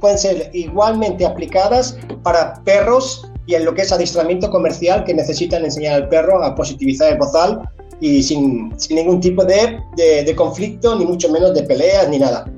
pueden 0.00 0.18
ser 0.18 0.50
igualmente 0.52 1.26
aplicadas 1.26 1.98
para 2.22 2.62
perros 2.64 3.26
y 3.46 3.54
en 3.54 3.64
lo 3.64 3.74
que 3.74 3.82
es 3.82 3.92
adiestramiento 3.92 4.50
comercial 4.50 5.04
que 5.04 5.14
necesitan 5.14 5.64
enseñar 5.64 5.94
al 5.94 6.08
perro 6.08 6.42
a 6.42 6.54
positivizar 6.54 7.12
el 7.12 7.18
bozal 7.18 7.68
y 8.00 8.22
sin, 8.22 8.78
sin 8.78 8.96
ningún 8.96 9.20
tipo 9.20 9.44
de, 9.44 9.80
de, 9.96 10.34
conflicto, 10.36 10.96
ni 10.96 11.04
mucho 11.04 11.30
menos 11.30 11.54
de 11.54 11.62
peleas, 11.62 12.08
ni 12.08 12.18
nada. 12.18 12.50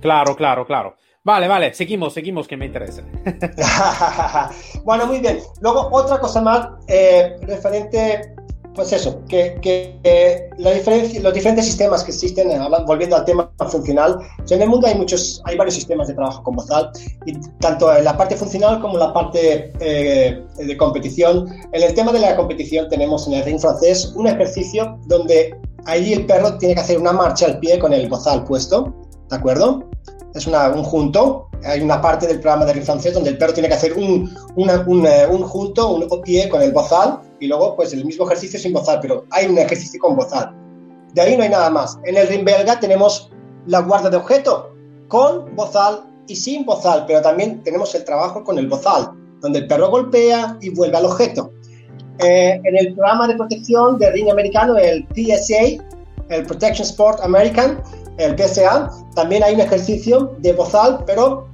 Claro, 0.00 0.36
claro, 0.36 0.66
claro. 0.66 0.96
Vale, 1.22 1.48
vale, 1.48 1.72
seguimos, 1.72 2.12
seguimos, 2.12 2.46
que 2.46 2.56
me 2.56 2.66
interesa. 2.66 3.02
bueno, 4.84 5.06
muy 5.06 5.20
bien. 5.20 5.38
Luego, 5.62 5.88
otra 5.90 6.18
cosa 6.18 6.42
más 6.42 6.68
eh, 6.86 7.36
referente 7.42 8.33
pues 8.74 8.92
eso, 8.92 9.20
que, 9.28 9.56
que 9.62 10.50
la 10.58 10.72
diferencia, 10.72 11.20
los 11.20 11.32
diferentes 11.32 11.64
sistemas 11.64 12.02
que 12.02 12.10
existen, 12.10 12.50
eh, 12.50 12.58
volviendo 12.86 13.16
al 13.16 13.24
tema 13.24 13.50
funcional, 13.68 14.18
en 14.50 14.62
el 14.62 14.68
mundo 14.68 14.86
hay 14.88 14.96
muchos, 14.96 15.40
hay 15.44 15.56
varios 15.56 15.76
sistemas 15.76 16.08
de 16.08 16.14
trabajo 16.14 16.42
con 16.42 16.56
Bozal, 16.56 16.90
y 17.24 17.34
tanto 17.60 17.94
en 17.94 18.04
la 18.04 18.16
parte 18.16 18.36
funcional 18.36 18.80
como 18.80 18.94
en 18.94 19.00
la 19.00 19.12
parte 19.12 19.72
eh, 19.80 20.42
de 20.56 20.76
competición. 20.76 21.48
En 21.72 21.82
el 21.82 21.94
tema 21.94 22.12
de 22.12 22.18
la 22.18 22.36
competición 22.36 22.88
tenemos 22.88 23.26
en 23.28 23.34
el 23.34 23.44
ring 23.44 23.60
francés 23.60 24.12
un 24.16 24.26
ejercicio 24.26 24.98
donde 25.06 25.56
allí 25.86 26.12
el 26.12 26.26
perro 26.26 26.58
tiene 26.58 26.74
que 26.74 26.80
hacer 26.80 26.98
una 26.98 27.12
marcha 27.12 27.46
al 27.46 27.60
pie 27.60 27.78
con 27.78 27.92
el 27.92 28.08
bozal 28.08 28.44
puesto, 28.44 28.92
¿de 29.30 29.36
acuerdo? 29.36 29.84
Es 30.34 30.48
una, 30.48 30.68
un 30.70 30.82
junto, 30.82 31.48
hay 31.64 31.80
una 31.80 32.00
parte 32.00 32.26
del 32.26 32.40
programa 32.40 32.64
de 32.64 32.72
ring 32.72 32.84
francés 32.84 33.14
donde 33.14 33.30
el 33.30 33.38
perro 33.38 33.54
tiene 33.54 33.68
que 33.68 33.74
hacer 33.74 33.92
un, 33.92 34.34
un, 34.56 35.06
eh, 35.06 35.26
un 35.30 35.42
junto, 35.42 35.94
un 35.94 36.22
pie 36.22 36.48
con 36.48 36.60
el 36.60 36.72
bozal 36.72 37.20
y 37.40 37.46
luego 37.46 37.76
pues 37.76 37.92
el 37.92 38.04
mismo 38.04 38.26
ejercicio 38.26 38.58
sin 38.58 38.72
bozal, 38.72 38.98
pero 39.00 39.24
hay 39.30 39.46
un 39.46 39.58
ejercicio 39.58 40.00
con 40.00 40.16
bozal. 40.16 40.54
De 41.12 41.20
ahí 41.20 41.36
no 41.36 41.42
hay 41.42 41.50
nada 41.50 41.70
más. 41.70 41.98
En 42.04 42.16
el 42.16 42.26
ring 42.28 42.44
belga 42.44 42.80
tenemos 42.80 43.30
la 43.66 43.80
guarda 43.80 44.10
de 44.10 44.16
objeto 44.16 44.74
con 45.08 45.54
bozal 45.54 46.04
y 46.26 46.36
sin 46.36 46.64
bozal, 46.64 47.04
pero 47.06 47.22
también 47.22 47.62
tenemos 47.62 47.94
el 47.94 48.04
trabajo 48.04 48.42
con 48.42 48.58
el 48.58 48.66
bozal, 48.68 49.10
donde 49.40 49.60
el 49.60 49.66
perro 49.66 49.90
golpea 49.90 50.58
y 50.60 50.70
vuelve 50.70 50.96
al 50.96 51.06
objeto. 51.06 51.52
Eh, 52.20 52.60
en 52.62 52.76
el 52.76 52.94
programa 52.94 53.26
de 53.28 53.34
protección 53.34 53.98
de 53.98 54.10
ring 54.12 54.30
americano, 54.30 54.76
el 54.76 55.06
PSA, 55.14 55.82
el 56.30 56.46
Protection 56.46 56.86
Sport 56.86 57.20
American, 57.22 57.82
el 58.18 58.38
PSA, 58.38 58.90
también 59.14 59.42
hay 59.42 59.54
un 59.54 59.60
ejercicio 59.60 60.34
de 60.38 60.52
bozal, 60.52 61.02
pero 61.06 61.48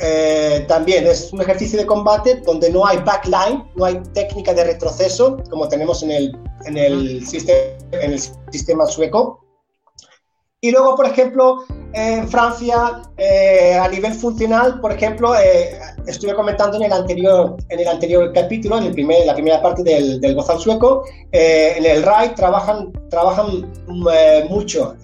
eh, 0.00 0.64
también 0.66 1.06
es 1.06 1.32
un 1.32 1.40
ejercicio 1.40 1.78
de 1.78 1.86
combate 1.86 2.36
donde 2.46 2.70
no 2.70 2.86
hay 2.86 2.98
backline, 2.98 3.64
no 3.76 3.84
hay 3.84 4.00
técnica 4.14 4.54
de 4.54 4.64
retroceso 4.64 5.36
como 5.50 5.68
tenemos 5.68 6.02
en 6.02 6.10
el, 6.10 6.38
en 6.64 6.76
el, 6.78 7.26
sistema, 7.26 7.58
en 7.92 8.12
el 8.12 8.20
sistema 8.50 8.86
sueco. 8.86 9.44
Y 10.62 10.70
luego, 10.70 10.96
por 10.96 11.06
ejemplo, 11.06 11.64
en 11.92 12.28
Francia, 12.28 13.02
eh, 13.16 13.78
a 13.80 13.88
nivel 13.88 14.14
funcional, 14.14 14.80
por 14.80 14.92
ejemplo, 14.92 15.34
eh, 15.34 15.78
estuve 16.06 16.34
comentando 16.34 16.76
en 16.76 16.84
el 16.84 16.92
anterior, 16.92 17.56
en 17.68 17.80
el 17.80 17.88
anterior 17.88 18.32
capítulo, 18.32 18.78
en 18.78 18.84
el 18.84 18.92
primer, 18.92 19.26
la 19.26 19.34
primera 19.34 19.60
parte 19.60 19.82
del, 19.82 20.20
del 20.20 20.34
bozal 20.34 20.58
sueco, 20.60 21.04
eh, 21.32 21.74
en 21.76 21.84
el 21.84 22.02
RAI 22.02 22.34
trabajan, 22.34 22.92
trabajan 23.10 23.70
mucho 24.48 24.94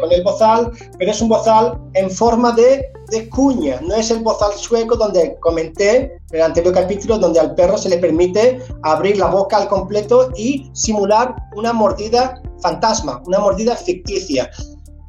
con 0.00 0.12
el 0.12 0.22
bozal, 0.22 0.70
pero 0.98 1.10
es 1.10 1.20
un 1.20 1.28
bozal 1.28 1.78
en 1.94 2.10
forma 2.10 2.52
de, 2.52 2.90
de, 3.10 3.28
cuña, 3.28 3.78
no 3.82 3.94
es 3.94 4.10
el 4.10 4.20
bozal 4.20 4.52
sueco 4.52 4.96
donde 4.96 5.36
comenté 5.40 5.96
en 6.30 6.36
el 6.36 6.42
anterior 6.42 6.72
capítulo, 6.72 7.18
donde 7.18 7.40
al 7.40 7.54
perro 7.54 7.76
se 7.76 7.88
le 7.88 7.98
permite 7.98 8.60
abrir 8.82 9.18
la 9.18 9.26
boca 9.26 9.58
al 9.58 9.68
completo 9.68 10.30
y 10.36 10.70
simular 10.72 11.36
una 11.54 11.72
mordida 11.72 12.40
fantasma, 12.62 13.22
una 13.26 13.38
mordida 13.38 13.76
ficticia. 13.76 14.50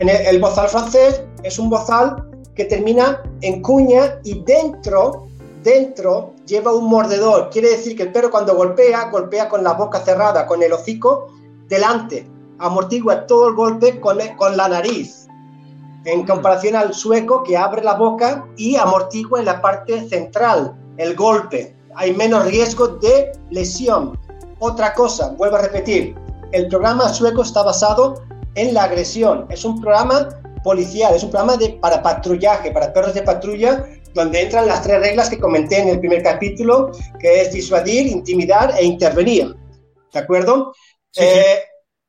En 0.01 0.09
el, 0.09 0.39
bozal 0.39 0.67
francés 0.67 1.21
es 1.43 1.59
un 1.59 1.69
bozal 1.69 2.27
que 2.55 2.65
termina 2.65 3.21
en 3.41 3.61
cuña 3.61 4.19
y 4.23 4.41
dentro, 4.41 5.27
dentro 5.61 6.33
lleva 6.47 6.73
un 6.73 6.89
mordedor. 6.89 7.51
Quiere 7.51 7.69
decir 7.69 7.95
que 7.95 8.01
el 8.01 8.11
perro 8.11 8.31
cuando 8.31 8.55
golpea, 8.55 9.11
golpea 9.11 9.47
con 9.47 9.63
la 9.63 9.73
boca 9.73 9.99
cerrada, 9.99 10.47
con 10.47 10.63
el 10.63 10.73
hocico 10.73 11.27
delante. 11.67 12.27
Amortigua 12.57 13.27
todo 13.27 13.49
el 13.49 13.53
golpe 13.53 13.99
con, 13.99 14.17
con 14.37 14.57
la 14.57 14.69
nariz. 14.69 15.27
En 16.05 16.25
comparación 16.25 16.75
al 16.75 16.95
sueco 16.95 17.43
que 17.43 17.55
abre 17.55 17.83
la 17.83 17.93
boca 17.93 18.47
y 18.57 18.77
amortigua 18.77 19.37
en 19.37 19.45
la 19.45 19.61
parte 19.61 20.09
central 20.09 20.75
el 20.97 21.15
golpe. 21.15 21.75
Hay 21.93 22.15
menos 22.15 22.47
riesgo 22.47 22.87
de 22.87 23.33
lesión. 23.51 24.17
Otra 24.57 24.95
cosa, 24.95 25.35
vuelvo 25.37 25.57
a 25.57 25.61
repetir, 25.61 26.15
el 26.53 26.67
programa 26.69 27.07
sueco 27.07 27.43
está 27.43 27.61
basado 27.61 28.15
en 28.55 28.73
la 28.73 28.83
agresión. 28.83 29.45
Es 29.49 29.65
un 29.65 29.81
programa 29.81 30.29
policial, 30.63 31.15
es 31.15 31.23
un 31.23 31.31
programa 31.31 31.57
de, 31.57 31.69
para 31.81 32.01
patrullaje, 32.01 32.71
para 32.71 32.93
perros 32.93 33.13
de 33.13 33.23
patrulla, 33.23 33.85
donde 34.13 34.41
entran 34.41 34.67
las 34.67 34.83
tres 34.83 34.99
reglas 34.99 35.29
que 35.29 35.39
comenté 35.39 35.79
en 35.79 35.89
el 35.89 35.99
primer 35.99 36.21
capítulo, 36.21 36.91
que 37.19 37.41
es 37.41 37.53
disuadir, 37.53 38.07
intimidar 38.07 38.73
e 38.77 38.85
intervenir. 38.85 39.55
¿De 40.13 40.19
acuerdo? 40.19 40.73
Eh, 41.15 41.59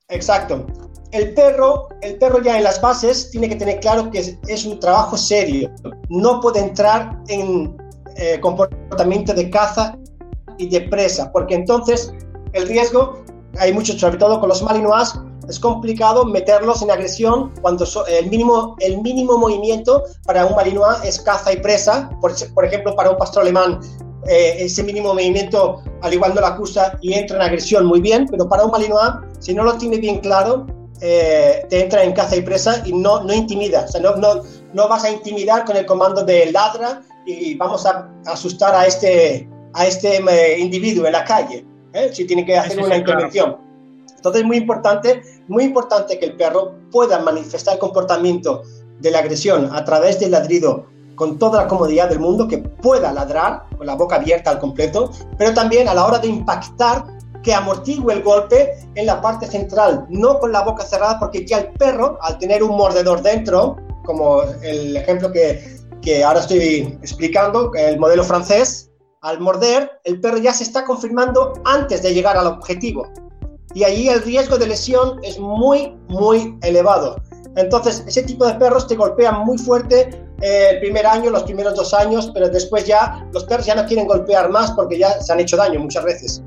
exacto. 0.08 0.66
El 1.12 1.34
perro, 1.34 1.88
el 2.00 2.16
perro 2.16 2.42
ya 2.42 2.56
en 2.56 2.64
las 2.64 2.80
bases 2.80 3.30
tiene 3.30 3.49
que 3.49 3.56
tener 3.56 3.80
claro 3.80 4.11
que 4.11 4.38
es, 4.46 4.64
un 4.64 4.80
trabajo 4.80 5.16
serio. 5.16 5.70
No 6.08 6.40
puede 6.40 6.61
entrar 6.61 7.18
en 7.28 7.76
eh, 8.16 8.40
comportamiento 8.40 9.34
de 9.34 9.50
caza 9.50 9.96
y 10.58 10.68
de 10.68 10.80
presa, 10.82 11.30
porque 11.30 11.54
entonces 11.54 12.12
el 12.54 12.66
riesgo, 12.66 13.22
hay 13.58 13.72
mucho, 13.72 13.92
sobre 13.99 14.16
todo 14.16 14.40
con 14.40 14.49
los 14.49 14.62
malinois, 14.62 15.12
es 15.49 15.58
complicado 15.58 16.25
meterlos 16.25 16.82
en 16.82 16.90
agresión 16.90 17.52
cuando 17.61 17.84
el, 18.08 18.30
mínimo, 18.30 18.76
el 18.80 19.00
mínimo 19.02 19.38
movimiento 19.38 20.04
para 20.25 20.46
un 20.46 20.54
malinois 20.54 20.99
es 21.04 21.20
caza 21.20 21.52
y 21.52 21.56
presa. 21.56 22.11
Por, 22.20 22.32
por 22.54 22.64
ejemplo, 22.64 22.94
para 22.94 23.11
un 23.11 23.16
pastor 23.16 23.42
alemán, 23.42 23.80
eh, 24.28 24.56
ese 24.61 24.84
mínimo 24.84 25.14
movimiento 25.14 25.82
al 26.00 26.14
igual 26.14 26.34
no 26.34 26.40
la 26.40 26.49
acusa 26.49 26.96
y 27.00 27.14
entra 27.14 27.37
en 27.37 27.42
agresión 27.42 27.87
muy 27.87 28.00
bien, 28.00 28.26
pero 28.30 28.49
para 28.49 28.64
un 28.64 28.70
malinois, 28.70 29.14
si 29.40 29.52
no 29.52 29.64
lo 29.64 29.76
tiene 29.78 29.99
bien 29.99 30.18
claro, 30.18 30.66
eh, 31.00 31.66
te 31.68 31.82
entra 31.82 32.04
en 32.04 32.12
caza 32.12 32.37
y 32.37 32.42
presa 32.42 32.82
y 32.84 32.92
no, 32.92 33.25
no 33.25 33.34
intimida. 33.34 33.84
O 33.87 33.88
sea, 33.88 34.00
no, 34.00 34.14
no, 34.16 34.42
no 34.72 34.88
vas 34.88 35.04
a 35.04 35.11
intimidar 35.11 35.64
con 35.64 35.76
el 35.76 35.87
comando 35.87 36.25
de 36.25 36.52
ladra 36.52 37.02
y 37.26 37.56
vamos 37.56 37.84
a 37.84 38.08
asustar 38.26 38.75
a 38.75 38.87
este, 38.87 39.49
a 39.75 39.87
este 39.87 40.18
eh, 40.18 40.58
individuo 40.58 41.06
en 41.06 41.12
la 41.12 41.25
calle, 41.25 41.66
si 42.12 42.25
tiene 42.25 42.46
que 42.46 42.56
hacer 42.56 42.80
una 42.80 42.96
intervención. 42.96 43.71
Entonces 44.22 44.42
es 44.42 44.46
muy 44.46 44.58
importante, 44.58 45.20
muy 45.48 45.64
importante 45.64 46.16
que 46.16 46.26
el 46.26 46.36
perro 46.36 46.76
pueda 46.92 47.18
manifestar 47.18 47.76
comportamiento 47.80 48.62
de 49.00 49.10
la 49.10 49.18
agresión 49.18 49.68
a 49.74 49.84
través 49.84 50.20
del 50.20 50.30
ladrido 50.30 50.86
con 51.16 51.40
toda 51.40 51.62
la 51.62 51.68
comodidad 51.68 52.08
del 52.08 52.20
mundo, 52.20 52.46
que 52.46 52.58
pueda 52.58 53.10
ladrar 53.10 53.64
con 53.76 53.84
la 53.84 53.96
boca 53.96 54.16
abierta 54.16 54.50
al 54.50 54.60
completo, 54.60 55.10
pero 55.36 55.52
también 55.52 55.88
a 55.88 55.94
la 55.94 56.06
hora 56.06 56.20
de 56.20 56.28
impactar 56.28 57.04
que 57.42 57.52
amortigue 57.52 58.12
el 58.12 58.22
golpe 58.22 58.76
en 58.94 59.06
la 59.06 59.20
parte 59.20 59.48
central, 59.48 60.06
no 60.08 60.38
con 60.38 60.52
la 60.52 60.62
boca 60.62 60.84
cerrada, 60.84 61.18
porque 61.18 61.44
ya 61.44 61.58
el 61.58 61.72
perro, 61.72 62.16
al 62.22 62.38
tener 62.38 62.62
un 62.62 62.76
mordedor 62.76 63.22
dentro, 63.22 63.76
como 64.04 64.42
el 64.62 64.96
ejemplo 64.96 65.32
que, 65.32 65.80
que 66.00 66.22
ahora 66.22 66.38
estoy 66.38 66.96
explicando, 67.02 67.72
el 67.74 67.98
modelo 67.98 68.22
francés, 68.22 68.88
al 69.22 69.40
morder, 69.40 69.90
el 70.04 70.20
perro 70.20 70.38
ya 70.38 70.52
se 70.52 70.62
está 70.62 70.84
confirmando 70.84 71.54
antes 71.64 72.04
de 72.04 72.14
llegar 72.14 72.36
al 72.36 72.46
objetivo 72.46 73.08
y 73.74 73.84
allí 73.84 74.08
el 74.08 74.22
riesgo 74.22 74.58
de 74.58 74.66
lesión 74.66 75.18
es 75.22 75.38
muy, 75.38 75.96
muy 76.08 76.58
elevado. 76.62 77.16
Entonces, 77.56 78.02
ese 78.06 78.22
tipo 78.22 78.46
de 78.46 78.54
perros 78.54 78.86
te 78.86 78.96
golpean 78.96 79.44
muy 79.44 79.58
fuerte 79.58 80.08
eh, 80.40 80.68
el 80.70 80.80
primer 80.80 81.06
año, 81.06 81.30
los 81.30 81.42
primeros 81.44 81.74
dos 81.74 81.92
años, 81.94 82.30
pero 82.32 82.48
después 82.48 82.86
ya 82.86 83.26
los 83.32 83.44
perros 83.44 83.66
ya 83.66 83.74
no 83.74 83.86
quieren 83.86 84.06
golpear 84.06 84.50
más 84.50 84.72
porque 84.72 84.98
ya 84.98 85.20
se 85.20 85.32
han 85.32 85.40
hecho 85.40 85.56
daño 85.56 85.80
muchas 85.80 86.04
veces. 86.04 86.42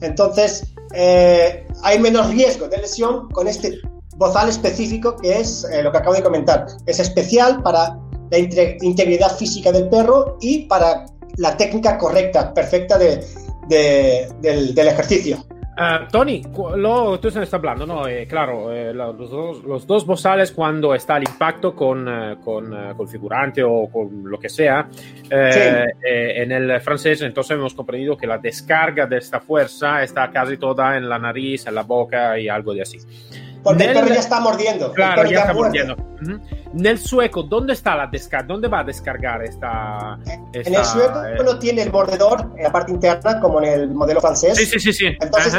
Entonces, 0.00 0.64
eh, 0.94 1.66
hay 1.82 1.98
menos 1.98 2.28
riesgo 2.28 2.68
de 2.68 2.78
lesión 2.78 3.28
con 3.30 3.48
este 3.48 3.78
bozal 4.16 4.48
específico 4.48 5.16
que 5.16 5.40
es 5.40 5.64
eh, 5.72 5.82
lo 5.82 5.92
que 5.92 5.98
acabo 5.98 6.14
de 6.14 6.22
comentar. 6.22 6.66
Es 6.86 7.00
especial 7.00 7.62
para 7.62 7.98
la 8.30 8.38
integridad 8.38 9.36
física 9.36 9.70
del 9.72 9.88
perro 9.88 10.36
y 10.40 10.66
para 10.66 11.06
la 11.36 11.56
técnica 11.56 11.96
correcta, 11.98 12.52
perfecta 12.54 12.98
de, 12.98 13.24
del, 13.68 14.78
ejercicio. 14.78 15.44
Uh, 15.78 16.08
Tony, 16.10 16.42
lo, 16.76 17.20
tú 17.20 17.28
estás 17.28 17.52
hablando, 17.52 17.84
¿no? 17.84 18.08
Eh, 18.08 18.26
claro, 18.26 18.72
eh, 18.72 18.94
los, 18.94 19.30
dos, 19.30 19.62
los, 19.62 19.86
dos, 19.86 20.06
bozales 20.06 20.50
cuando 20.50 20.94
está 20.94 21.18
el 21.18 21.24
impacto 21.24 21.76
con, 21.76 22.08
eh, 22.08 22.36
con, 22.42 22.70
con, 22.70 23.06
el 23.06 23.08
figurante 23.08 23.62
o 23.62 23.86
con 23.92 24.22
lo 24.24 24.38
que 24.38 24.48
sea, 24.48 24.88
en 25.28 26.52
el 26.52 26.80
francés 26.80 27.20
entonces 27.20 27.58
hemos 27.58 27.74
comprendido 27.74 28.16
que 28.16 28.26
la 28.26 28.38
descarga 28.38 29.06
de 29.06 29.18
esta 29.18 29.38
fuerza 29.38 30.02
está 30.02 30.30
casi 30.30 30.56
toda 30.56 30.96
en 30.96 31.10
la 31.10 31.18
nariz, 31.18 31.66
en 31.66 31.74
la 31.74 31.82
boca 31.82 32.38
y 32.38 32.48
algo 32.48 32.72
de 32.72 32.80
así. 32.80 32.98
Porque 33.66 33.84
el 33.84 33.94
perro 33.94 34.08
ya 34.08 34.20
está 34.20 34.38
mordiendo. 34.38 34.92
Claro, 34.92 35.28
ya 35.28 35.40
está 35.40 35.52
mordiendo. 35.52 35.96
En 36.72 36.86
el 36.86 36.98
sueco, 36.98 37.42
¿dónde 37.42 37.72
está 37.72 37.96
la 37.96 38.06
descarga? 38.06 38.46
¿Dónde 38.46 38.68
va 38.68 38.80
a 38.80 38.84
descargar 38.84 39.42
esta, 39.42 40.16
En 40.52 40.72
el 40.72 40.84
sueco 40.84 41.24
eh? 41.24 41.42
no 41.44 41.58
tiene 41.58 41.82
el 41.82 41.90
mordedor 41.90 42.52
en 42.56 42.62
la 42.62 42.70
parte 42.70 42.92
interna, 42.92 43.40
como 43.40 43.60
en 43.60 43.68
el 43.68 43.90
modelo 43.90 44.20
francés. 44.20 44.56
Sí, 44.56 44.66
sí, 44.66 44.78
sí. 44.78 44.92
sí. 44.92 45.06
Entonces, 45.20 45.52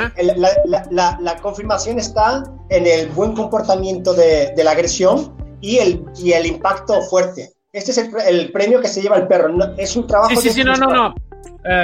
la, 0.89 1.35
confirmación 1.41 1.99
está 1.99 2.43
en 2.69 2.87
el 2.87 3.09
buen 3.09 3.33
comportamiento 3.33 4.13
de, 4.13 4.53
la 4.63 4.71
agresión 4.71 5.35
y 5.59 5.79
el, 5.79 6.05
y 6.17 6.31
el 6.31 6.45
impacto 6.45 7.01
fuerte. 7.01 7.51
Este 7.73 7.91
es 7.91 7.97
el, 7.97 8.51
premio 8.53 8.79
que 8.79 8.87
se 8.87 9.01
lleva 9.01 9.17
el 9.17 9.27
perro. 9.27 9.53
es 9.77 9.97
un 9.97 10.07
trabajo. 10.07 10.29
Sí, 10.29 10.37
sí, 10.37 10.49
sí, 10.49 10.63
no, 10.63 10.75
no, 10.75 10.87
no. 10.87 11.15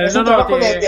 es 0.06 0.16
un 0.16 0.24
trabajo 0.24 0.58
de 0.58 0.80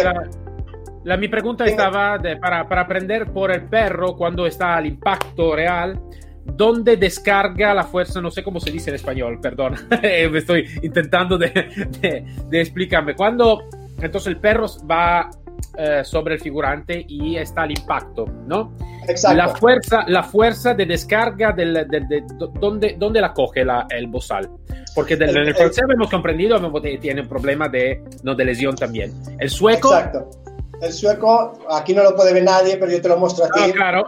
la, 1.05 1.17
mi 1.17 1.27
pregunta 1.27 1.65
estaba 1.65 2.19
para, 2.41 2.67
para, 2.67 2.81
aprender 2.81 3.31
por 3.31 3.51
el 3.51 3.65
perro 3.65 4.17
cuando 4.17 4.47
está 4.47 4.75
al 4.75 4.87
impacto 4.87 5.55
real, 5.55 5.99
¿dónde 6.43 6.97
descarga 6.97 7.75
la 7.75 7.83
fuerza? 7.83 8.19
No 8.21 8.31
sé 8.31 8.43
cómo 8.43 8.59
se 8.59 8.71
dice 8.71 8.89
en 8.89 8.95
español, 8.95 9.39
perdón, 9.39 9.75
me 10.01 10.37
estoy 10.37 10.67
intentando 10.81 11.37
de, 11.37 12.25
de, 12.49 12.59
explicarme. 12.59 13.13
Cuando 13.15 13.63
entonces 14.01 14.27
el 14.27 14.37
perro 14.37 14.65
va 14.89 15.29
eh, 15.77 16.01
sobre 16.03 16.35
el 16.35 16.41
figurante 16.41 17.05
y 17.07 17.37
está 17.37 17.61
al 17.61 17.71
impacto, 17.71 18.25
¿no? 18.47 18.73
Exacto. 19.07 19.37
La 19.37 19.49
fuerza, 19.49 20.05
la 20.07 20.23
fuerza 20.23 20.73
de 20.73 20.87
descarga, 20.87 21.51
del, 21.51 21.73
de, 21.87 22.23
¿dónde, 22.59 22.95
¿dónde, 22.97 23.21
la 23.21 23.31
coge 23.31 23.63
la, 23.63 23.85
el 23.91 24.07
bozal? 24.07 24.49
Porque 24.95 25.15
del, 25.15 25.37
en 25.37 25.49
el 25.49 25.55
francés 25.55 25.83
hemos 25.87 26.09
comprendido 26.09 26.59
que 26.81 26.97
tiene 26.97 27.21
un 27.21 27.27
problema 27.27 27.69
de, 27.69 28.01
no, 28.23 28.33
de 28.33 28.45
lesión 28.45 28.75
también. 28.75 29.13
El 29.39 29.51
sueco... 29.51 29.95
Exacto 29.95 30.44
el 30.85 30.93
sueco, 30.93 31.59
aquí 31.71 31.93
no 31.93 32.03
lo 32.03 32.15
puede 32.15 32.33
ver 32.33 32.43
nadie, 32.43 32.77
pero 32.77 32.91
yo 32.91 33.01
te 33.01 33.09
lo 33.09 33.17
muestro 33.17 33.45
a 33.45 33.49
ti. 33.49 33.61
Ah, 33.63 33.71
claro. 33.73 34.05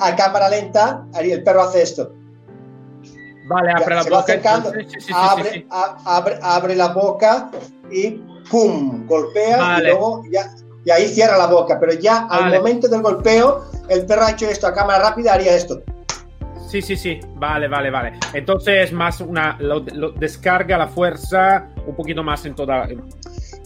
a, 0.00 0.16
cámara 0.16 0.48
lenta, 0.48 1.04
el 1.18 1.42
perro 1.42 1.62
hace 1.62 1.82
esto. 1.82 2.12
Vale, 3.48 3.72
abre 3.72 3.94
la 3.94 4.02
boca. 4.02 4.62
abre, 5.14 5.66
abre, 6.42 6.76
la 6.76 6.88
boca 6.88 7.50
y 7.90 8.10
¡pum! 8.50 9.06
Golpea 9.06 9.78
y 9.78 9.82
luego 9.82 10.22
ya. 10.30 10.50
Y 10.84 10.90
ahí 10.90 11.08
cierra 11.08 11.36
la 11.36 11.46
boca, 11.46 11.78
pero 11.78 11.92
ya 11.92 12.26
al 12.30 12.54
momento 12.54 12.88
del 12.88 13.02
golpeo, 13.02 13.64
el 13.88 14.06
perro 14.06 14.22
ha 14.22 14.30
hecho 14.30 14.48
esto 14.48 14.66
a 14.66 14.72
cámara 14.72 15.10
rápida, 15.10 15.34
haría 15.34 15.54
esto. 15.54 15.82
Sí, 16.68 16.82
sí, 16.82 16.96
sí, 16.96 17.20
vale, 17.34 17.66
vale, 17.66 17.90
vale. 17.90 18.18
Entonces, 18.34 18.92
más 18.92 19.20
una, 19.20 19.56
lo, 19.58 19.80
descarga 19.80 20.76
la 20.76 20.86
fuerza 20.86 21.68
un 21.86 21.94
poquito 21.94 22.22
más 22.22 22.44
en 22.44 22.54
toda, 22.54 22.86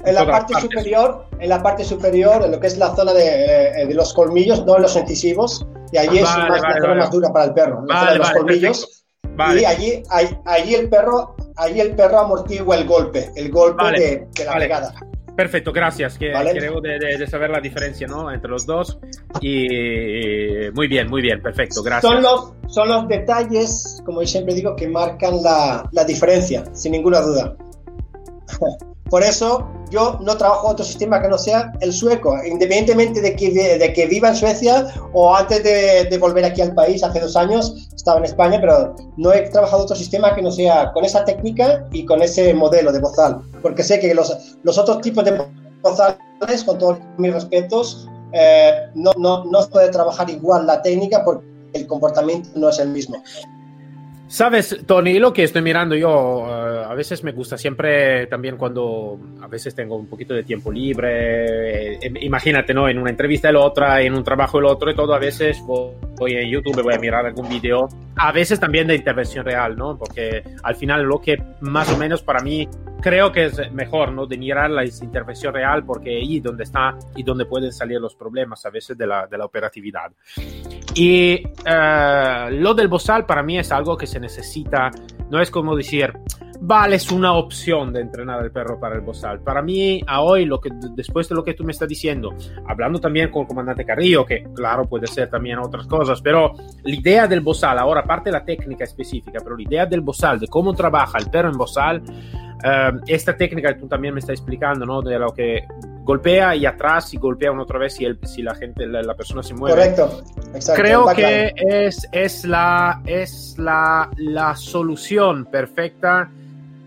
en 0.05 0.15
la 0.15 0.27
parte 0.27 0.55
superior, 0.61 1.27
en 1.39 1.49
la 1.49 1.63
parte 1.63 1.85
superior, 1.85 2.43
en 2.45 2.53
lo 2.53 2.61
que 2.61 2.67
es 2.67 2.79
la 2.79 2.95
zona 2.95 3.13
de, 3.13 3.83
eh, 3.83 3.95
los 3.95 4.13
colmillos, 4.15 4.65
no 4.65 4.77
en 4.77 4.83
los 4.83 4.97
incisivos, 4.97 5.67
y 5.93 5.99
allí 5.99 6.19
es 6.19 6.25
más, 6.25 6.63
la 6.63 6.81
zona 6.81 6.95
más 6.95 7.11
dura 7.11 7.33
para 7.33 7.45
el 7.47 7.55
perro, 7.55 7.85
la 7.87 8.01
zona 8.01 8.13
de 8.13 8.19
los 8.19 8.31
colmillos. 8.33 9.05
Y 9.39 9.65
allí, 9.65 10.03
allí, 10.45 10.75
el 10.75 10.91
perro, 10.91 11.37
allí 11.57 11.81
el 11.81 11.95
perro 11.95 12.19
amortigua 12.21 12.77
el 12.77 12.87
golpe, 12.87 13.31
el 13.35 13.51
golpe 13.51 13.85
de, 13.93 14.45
la 14.45 14.55
pegada. 14.57 14.95
Perfecto, 15.35 15.73
gracias. 15.73 16.19
Que, 16.19 16.31
Creo 16.31 16.83
de, 16.83 17.27
saber 17.27 17.49
la 17.49 17.61
diferencia 17.61 18.07
¿no? 18.07 18.31
entre 18.31 18.51
los 18.51 18.67
dos. 18.67 18.99
Y 19.41 19.67
muy 20.75 20.87
bien, 20.87 21.09
muy 21.09 21.23
bien, 21.23 21.41
perfecto, 21.41 21.83
gracias. 21.83 22.13
Son 22.13 22.23
los, 22.23 22.53
son 22.67 22.89
los 22.89 23.09
detalles, 23.09 24.03
como 24.05 24.21
yo 24.21 24.27
siempre 24.27 24.55
digo, 24.55 24.77
que 24.77 24.87
marcan 24.87 25.43
la, 25.43 25.89
la 25.93 26.05
diferencia, 26.05 26.65
sin 26.75 26.93
ninguna 26.93 27.23
duda. 27.23 27.57
Por 29.13 29.23
eso 29.23 29.69
yo 29.91 30.19
no 30.23 30.39
trabajo 30.39 30.69
otro 30.69 30.87
sistema 30.87 31.21
que 31.21 31.29
no 31.29 31.37
sea 31.37 31.71
el 31.81 31.93
sueco, 31.93 32.35
independientemente 32.47 33.21
de 33.21 33.37
que, 33.37 33.51
de, 33.51 33.93
que 33.93 34.07
viva 34.07 34.31
en 34.31 34.37
Suecia 34.37 34.87
o 35.13 35.37
antes 35.37 35.63
de, 35.63 36.17
volver 36.17 36.47
aquí 36.47 36.63
al 36.63 36.73
país, 36.75 37.05
hace 37.05 37.21
dos 37.21 37.37
años 37.37 37.91
estaba 37.95 38.21
en 38.21 38.25
España, 38.25 38.59
pero 38.59 38.97
no 39.19 39.35
he 39.35 39.43
trabajado 39.51 39.83
otro 39.83 39.95
sistema 39.95 40.35
que 40.35 40.41
no 40.41 40.51
sea 40.51 40.91
con 40.95 41.05
esa 41.05 41.27
técnica 41.27 41.87
y 41.93 42.07
con 42.07 42.23
ese 42.23 42.55
modelo 42.55 42.91
de 42.91 43.01
bozal, 43.01 43.43
porque 43.61 43.83
sé 43.83 44.01
que 44.01 44.15
los, 44.15 44.35
los 44.63 44.79
otros 44.79 45.03
tipos 45.03 45.27
de 45.27 45.47
bozales, 45.83 46.65
con 46.65 46.79
todos 46.79 46.99
mis 47.19 47.35
respetos, 47.35 48.09
eh, 48.33 48.73
no, 48.95 49.13
no, 49.19 49.45
no 49.45 49.69
puede 49.69 49.91
trabajar 49.91 50.31
igual 50.31 50.67
la 50.67 50.81
técnica 50.81 51.23
porque 51.23 51.45
el 51.75 51.87
comportamiento 51.87 52.49
no 52.55 52.71
es 52.71 52.79
el 52.79 52.89
mismo. 52.89 53.23
Sabes, 54.33 54.79
Tony, 54.87 55.19
lo 55.19 55.31
que 55.31 55.43
estoy 55.43 55.61
mirando 55.61 55.95
yo, 55.95 56.39
uh, 56.39 56.91
a 56.91 56.95
veces 56.95 57.23
me 57.23 57.33
gusta 57.33 57.59
siempre 57.59 58.27
también 58.29 58.57
cuando 58.57 59.21
a 59.43 59.47
veces 59.47 59.75
tengo 59.75 59.95
un 59.95 60.07
poquito 60.07 60.33
de 60.33 60.43
tiempo 60.43 60.73
libre, 60.73 61.97
eh, 61.97 62.13
imagínate, 62.23 62.73
¿no? 62.73 62.89
En 62.89 62.99
una 62.99 63.11
entrevista 63.11 63.51
el 63.51 63.57
otra, 63.57 64.01
en 64.01 64.15
un 64.15 64.25
trabajo 64.25 64.59
el 64.59 64.65
otro 64.65 64.91
y 64.91 64.97
todo, 64.97 65.13
a 65.13 65.19
veces 65.19 65.63
voy 66.23 66.33
en 66.33 66.49
YouTube, 66.49 66.83
voy 66.83 66.95
a 66.95 66.99
mirar 66.99 67.27
algún 67.27 67.49
video, 67.49 67.89
a 68.17 68.33
veces 68.33 68.59
también 68.59 68.87
de 68.87 68.95
intervención 68.95 69.45
real, 69.45 69.77
¿no? 69.77 69.99
Porque 69.99 70.43
al 70.63 70.75
final 70.77 71.03
lo 71.03 71.21
que 71.21 71.43
más 71.61 71.93
o 71.93 71.97
menos 71.97 72.23
para 72.23 72.41
mí 72.41 72.69
creo 73.01 73.33
que 73.33 73.47
es 73.47 73.73
mejor, 73.73 74.13
¿no? 74.13 74.27
De 74.27 74.39
mirar 74.39 74.71
la 74.71 74.85
intervención 74.85 75.53
real 75.53 75.85
porque 75.85 76.19
ahí 76.19 76.41
donde 76.41 76.65
está 76.65 76.97
y 77.17 77.23
donde 77.23 77.45
pueden 77.45 77.73
salir 77.73 78.01
los 78.01 78.15
problemas 78.15 78.65
a 78.65 78.71
veces 78.71 78.97
de 78.97 79.07
la, 79.07 79.27
de 79.27 79.37
la 79.37 79.45
operatividad. 79.45 80.13
Y 80.95 81.43
uh, 81.45 82.51
lo 82.51 82.75
del 82.75 82.89
bozal 82.89 83.27
para 83.27 83.43
mí 83.43 83.59
es 83.59 83.73
algo 83.73 83.97
que 83.97 84.07
se 84.07 84.21
necesita, 84.21 84.91
no 85.33 85.41
es 85.41 85.51
como 85.51 85.75
decir, 85.75 86.13
vale, 86.61 86.97
es 86.97 87.11
una 87.11 87.33
opción 87.33 87.91
de 87.91 88.03
entrenar 88.03 88.39
al 88.39 88.53
perro 88.53 88.79
para 88.79 88.97
el 88.97 89.01
bozal. 89.01 89.41
Para 89.41 89.63
mí, 89.63 90.03
a 90.07 90.21
hoy, 90.21 90.45
lo 90.45 90.61
que, 90.61 90.69
después 90.95 91.27
de 91.27 91.35
lo 91.35 91.43
que 91.43 91.55
tú 91.55 91.65
me 91.65 91.73
estás 91.73 91.89
diciendo, 91.89 92.35
hablando 92.69 93.01
también 93.01 93.31
con 93.31 93.43
el 93.43 93.49
comandante 93.49 93.87
Carrillo, 93.87 94.27
que 94.27 94.45
claro, 94.55 94.87
puede 94.87 95.07
ser 95.07 95.31
también 95.31 95.59
otras 95.59 95.87
cosas, 95.87 96.21
pero 96.21 96.53
la 96.85 96.95
idea 96.95 97.27
del 97.27 97.41
bozal, 97.41 97.79
ahora 97.79 98.03
aparte 98.03 98.29
de 98.29 98.33
la 98.33 98.45
técnica 98.45 98.85
específica, 98.85 99.39
pero 99.43 99.57
la 99.57 99.63
idea 99.63 99.87
del 99.87 100.03
bozal, 100.03 100.39
de 100.39 100.49
cómo 100.49 100.75
trabaja 100.75 101.17
el 101.17 101.31
perro 101.31 101.49
en 101.49 101.57
bozal, 101.57 102.03
uh, 102.03 103.01
esta 103.07 103.35
técnica 103.35 103.73
que 103.73 103.81
tú 103.81 103.89
también 103.89 104.13
me 104.13 104.21
estás 104.21 104.35
explicando, 104.35 104.85
¿no? 104.85 105.01
De 105.01 105.19
lo 105.19 105.31
que 105.31 105.65
golpea 106.05 106.57
y 106.57 106.67
atrás 106.67 107.15
y 107.15 107.17
golpea 107.17 107.53
una 107.53 107.63
otra 107.63 107.79
vez 107.79 107.95
si, 107.95 108.05
el, 108.05 108.19
si 108.25 108.43
la 108.43 108.55
gente, 108.55 108.87
la, 108.87 109.03
la, 109.03 109.15
persona 109.15 109.43
se 109.43 109.55
mueve. 109.55 109.77
Correcto, 109.77 110.23
exacto. 110.55 110.83
Creo 110.83 111.07
que 111.15 111.53
es, 111.57 112.07
es, 112.13 112.45
la, 112.45 113.01
es 113.07 113.57
la, 113.59 114.11
la 114.17 114.57
solución 114.57 115.47
perfecta 115.47 116.31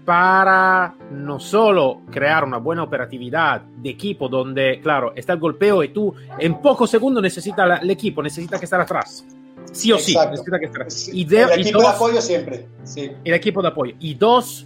para 0.05 0.93
no 1.11 1.39
solo 1.39 2.01
crear 2.11 2.43
una 2.43 2.57
buena 2.57 2.83
operatividad 2.83 3.61
de 3.61 3.89
equipo 3.89 4.29
donde, 4.29 4.79
claro, 4.81 5.13
está 5.15 5.33
el 5.33 5.39
golpeo 5.39 5.83
y 5.83 5.89
tú 5.89 6.13
en 6.37 6.61
pocos 6.61 6.89
segundos 6.91 7.23
necesitas 7.23 7.81
el 7.81 7.89
equipo, 7.89 8.21
necesita 8.21 8.59
que 8.59 8.65
estar 8.65 8.79
atrás. 8.79 9.25
Sí 9.71 9.91
o 9.91 9.97
sí, 9.97 10.15
necesita 10.29 10.59
que 10.59 10.65
estar 10.65 10.87
Y 11.11 11.25
de, 11.25 11.41
el 11.41 11.61
equipo 11.61 11.81
de 11.81 11.87
apoyo 11.87 12.21
siempre. 12.21 12.67
Sí. 12.83 13.11
El 13.23 13.33
equipo 13.33 13.61
de 13.61 13.67
apoyo. 13.67 13.95
Y 13.99 14.13
dos, 14.13 14.65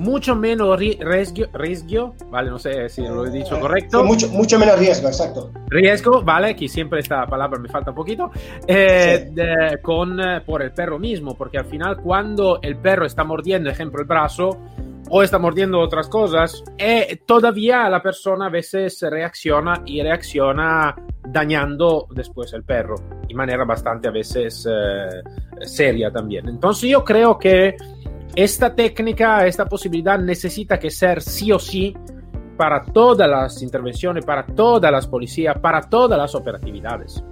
mucho 0.00 0.34
menos 0.34 0.78
riesgo, 0.78 1.44
riesgo, 1.52 2.14
¿vale? 2.30 2.50
No 2.50 2.58
sé 2.58 2.88
si 2.88 3.02
lo 3.02 3.26
he 3.26 3.30
dicho 3.30 3.60
correcto. 3.60 4.02
mucho, 4.02 4.28
mucho 4.28 4.58
menos 4.58 4.78
riesgo, 4.78 5.08
exacto. 5.08 5.50
Riesgo, 5.68 6.22
¿vale? 6.22 6.56
Que 6.56 6.68
siempre 6.68 7.00
esta 7.00 7.26
palabra 7.26 7.60
me 7.60 7.68
falta 7.68 7.90
un 7.90 7.96
poquito, 7.96 8.30
eh, 8.66 9.30
con, 9.82 10.18
eh, 10.18 10.40
por 10.40 10.62
el 10.62 10.72
perro 10.72 10.98
mismo, 10.98 11.36
porque 11.36 11.58
al 11.58 11.66
final 11.66 11.98
cuando 11.98 12.60
el 12.62 12.76
perro 12.76 13.04
está 13.04 13.24
mordiendo, 13.24 13.68
ejemplo, 13.68 14.00
el 14.00 14.06
brazo, 14.06 14.58
o 15.10 15.22
está 15.22 15.38
mordiendo 15.38 15.78
otras 15.78 16.08
cosas, 16.08 16.64
eh, 16.78 17.20
todavía 17.26 17.88
la 17.88 18.00
persona 18.00 18.46
a 18.46 18.50
veces 18.50 19.02
reacciona 19.02 19.82
y 19.84 20.00
reacciona 20.02 20.94
dañando 21.28 22.06
después 22.10 22.52
el 22.54 22.62
perro, 22.62 22.94
de 23.28 23.34
manera 23.34 23.64
bastante 23.64 24.08
a 24.08 24.12
veces 24.12 24.66
seria 25.62 26.10
también. 26.10 26.48
Entonces 26.48 26.88
yo 26.88 27.04
creo 27.04 27.38
que 27.38 27.76
esta 28.34 28.74
técnica, 28.74 29.46
esta 29.46 29.66
posibilidad 29.66 30.18
necesita 30.18 30.78
que 30.78 30.90
ser 30.90 31.20
sí 31.22 31.52
o 31.52 31.58
sí 31.58 31.94
para 32.56 32.84
todas 32.84 33.28
las 33.28 33.62
intervenciones, 33.62 34.24
para 34.24 34.44
todas 34.44 34.92
las 34.92 35.06
policías, 35.06 35.58
para 35.58 35.80
todas 35.80 36.18
las 36.18 36.34
operatividades. 36.34 37.24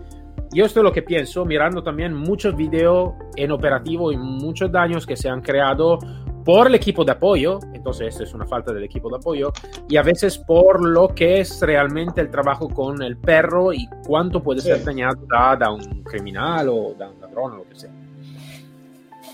Yo 0.53 0.65
esto 0.65 0.81
es 0.81 0.85
lo 0.85 0.93
que 0.93 1.03
pienso, 1.03 1.45
mirando 1.45 1.83
también 1.83 2.15
muchos 2.15 2.57
videos 2.57 3.13
en 3.37 3.53
operativo 3.53 4.11
y 4.11 4.17
muchos 4.17 4.73
daños 4.73 5.07
que 5.07 5.17
se 5.17 5.29
han 5.29 5.43
creado 5.43 5.99
por 6.45 6.67
el 6.67 6.75
equipo 6.75 7.05
de 7.05 7.13
apoyo, 7.13 7.59
entonces 7.75 8.09
esto 8.09 8.25
es 8.25 8.33
una 8.33 8.47
falta 8.47 8.73
del 8.73 8.83
equipo 8.83 9.11
de 9.11 9.17
apoyo, 9.17 9.53
y 9.87 9.99
a 9.99 10.03
veces 10.03 10.39
por 10.39 10.83
lo 10.83 11.09
que 11.09 11.41
es 11.41 11.61
realmente 11.61 12.23
el 12.23 12.31
trabajo 12.31 12.71
con 12.71 13.03
el 13.03 13.19
perro 13.19 13.71
y 13.75 13.87
cuánto 14.07 14.43
puede 14.43 14.63
ser 14.63 14.83
dañado 14.83 15.27
da, 15.29 15.71
un 15.71 16.03
criminal 16.05 16.71
o 16.71 16.95
da 16.99 17.11
un 17.11 17.21
ladrón 17.21 17.53
o 17.53 17.57
lo 17.57 17.69
que 17.69 17.77
sea. 17.77 17.91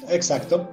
Exacto. 0.08 0.68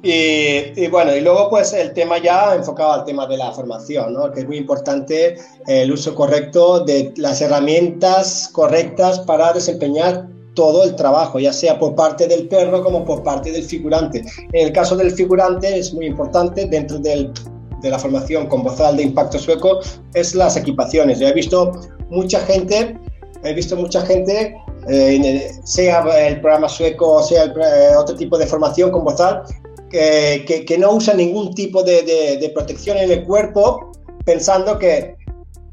Y, 0.00 0.86
bueno, 0.88 1.14
y 1.14 1.20
luego 1.20 1.50
pues 1.50 1.72
el 1.72 1.92
tema 1.92 2.18
ya 2.18 2.54
enfocado 2.54 2.92
al 2.92 3.04
tema 3.04 3.26
de 3.26 3.36
la 3.36 3.50
formación, 3.50 4.12
¿no? 4.14 4.30
que 4.30 4.40
es 4.40 4.46
muy 4.46 4.56
importante 4.56 5.36
el 5.66 5.90
uso 5.92 6.14
correcto 6.14 6.84
de 6.84 7.12
las 7.16 7.40
herramientas 7.40 8.48
correctas 8.52 9.18
para 9.20 9.52
desempeñar 9.52 10.28
todo 10.54 10.84
el 10.84 10.94
trabajo, 10.94 11.38
ya 11.38 11.52
sea 11.52 11.78
por 11.78 11.94
parte 11.94 12.26
del 12.26 12.48
perro 12.48 12.82
como 12.82 13.04
por 13.04 13.22
parte 13.22 13.50
del 13.50 13.64
figurante. 13.64 14.24
En 14.52 14.66
el 14.66 14.72
caso 14.72 14.96
del 14.96 15.10
figurante 15.10 15.78
es 15.78 15.92
muy 15.92 16.06
importante 16.06 16.66
dentro 16.66 16.98
del, 16.98 17.32
de 17.80 17.90
la 17.90 17.98
formación 17.98 18.46
con 18.46 18.62
bozal 18.62 18.96
de 18.96 19.04
impacto 19.04 19.38
sueco 19.38 19.80
es 20.14 20.34
las 20.34 20.56
equipaciones. 20.56 21.18
Yo 21.18 21.28
he 21.28 21.32
visto 21.32 21.72
mucha 22.10 22.40
gente, 22.40 22.98
he 23.44 23.54
visto 23.54 23.76
mucha 23.76 24.02
gente, 24.02 24.56
eh, 24.88 25.50
sea 25.64 26.00
el 26.26 26.40
programa 26.40 26.68
sueco 26.68 27.14
o 27.14 27.22
sea 27.22 27.44
el, 27.44 27.50
eh, 27.50 27.96
otro 27.96 28.16
tipo 28.16 28.38
de 28.38 28.46
formación 28.46 28.90
con 28.90 29.04
bozal, 29.04 29.42
que, 29.90 30.64
que, 30.66 30.78
no 30.78 30.92
usa 30.92 31.14
ningún 31.14 31.54
tipo 31.54 31.82
de, 31.82 32.02
de, 32.02 32.48
protección 32.50 32.96
en 32.98 33.10
el 33.10 33.24
cuerpo 33.24 33.92
pensando 34.24 34.78
que 34.78 35.16